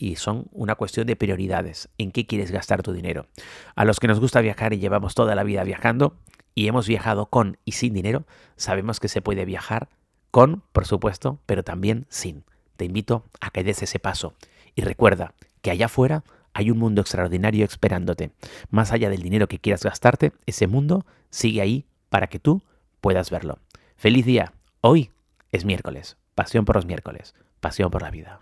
y 0.02 0.16
son 0.16 0.48
una 0.52 0.74
cuestión 0.74 1.06
de 1.06 1.16
prioridades, 1.16 1.88
en 2.00 2.12
qué 2.12 2.26
quieres 2.26 2.50
gastar 2.50 2.82
tu 2.82 2.92
dinero. 2.92 3.28
A 3.76 3.86
los 3.86 4.00
que 4.00 4.08
nos 4.08 4.20
gusta 4.20 4.42
viajar 4.42 4.74
y 4.74 4.80
llevamos 4.80 5.14
toda 5.14 5.36
la 5.36 5.44
vida 5.44 5.64
viajando 5.64 6.18
y 6.56 6.68
hemos 6.68 6.88
viajado 6.88 7.28
con 7.28 7.58
y 7.66 7.74
sin 7.74 7.94
dinero, 7.94 8.26
sabemos 8.56 9.00
que 9.00 9.08
se 9.08 9.22
puede 9.22 9.46
viajar 9.46 9.90
con, 10.32 10.64
por 10.72 10.88
supuesto, 10.88 11.40
pero 11.46 11.64
también 11.64 12.08
sin. 12.10 12.44
Te 12.78 12.86
invito 12.86 13.26
a 13.42 13.52
que 13.52 13.64
des 13.64 13.84
ese 13.84 14.00
paso 14.00 14.34
y 14.74 14.82
recuerda 14.82 15.36
que 15.62 15.70
allá 15.70 15.86
afuera 15.86 16.24
hay 16.54 16.72
un 16.72 16.80
mundo 16.80 17.02
extraordinario 17.02 17.64
esperándote. 17.64 18.32
Más 18.72 18.92
allá 18.92 19.10
del 19.12 19.22
dinero 19.22 19.48
que 19.48 19.60
quieras 19.60 19.84
gastarte, 19.84 20.32
ese 20.48 20.66
mundo 20.66 21.06
sigue 21.30 21.62
ahí 21.62 21.86
para 22.10 22.26
que 22.26 22.40
tú 22.40 22.64
puedas 23.02 23.30
verlo. 23.30 23.60
Feliz 23.98 24.26
día. 24.26 24.54
Hoy 24.82 25.12
es 25.52 25.64
miércoles. 25.64 26.18
Pasión 26.34 26.66
por 26.66 26.76
los 26.76 26.88
miércoles. 26.88 27.36
Pasión 27.60 27.92
por 27.92 28.02
la 28.02 28.10
vida. 28.10 28.40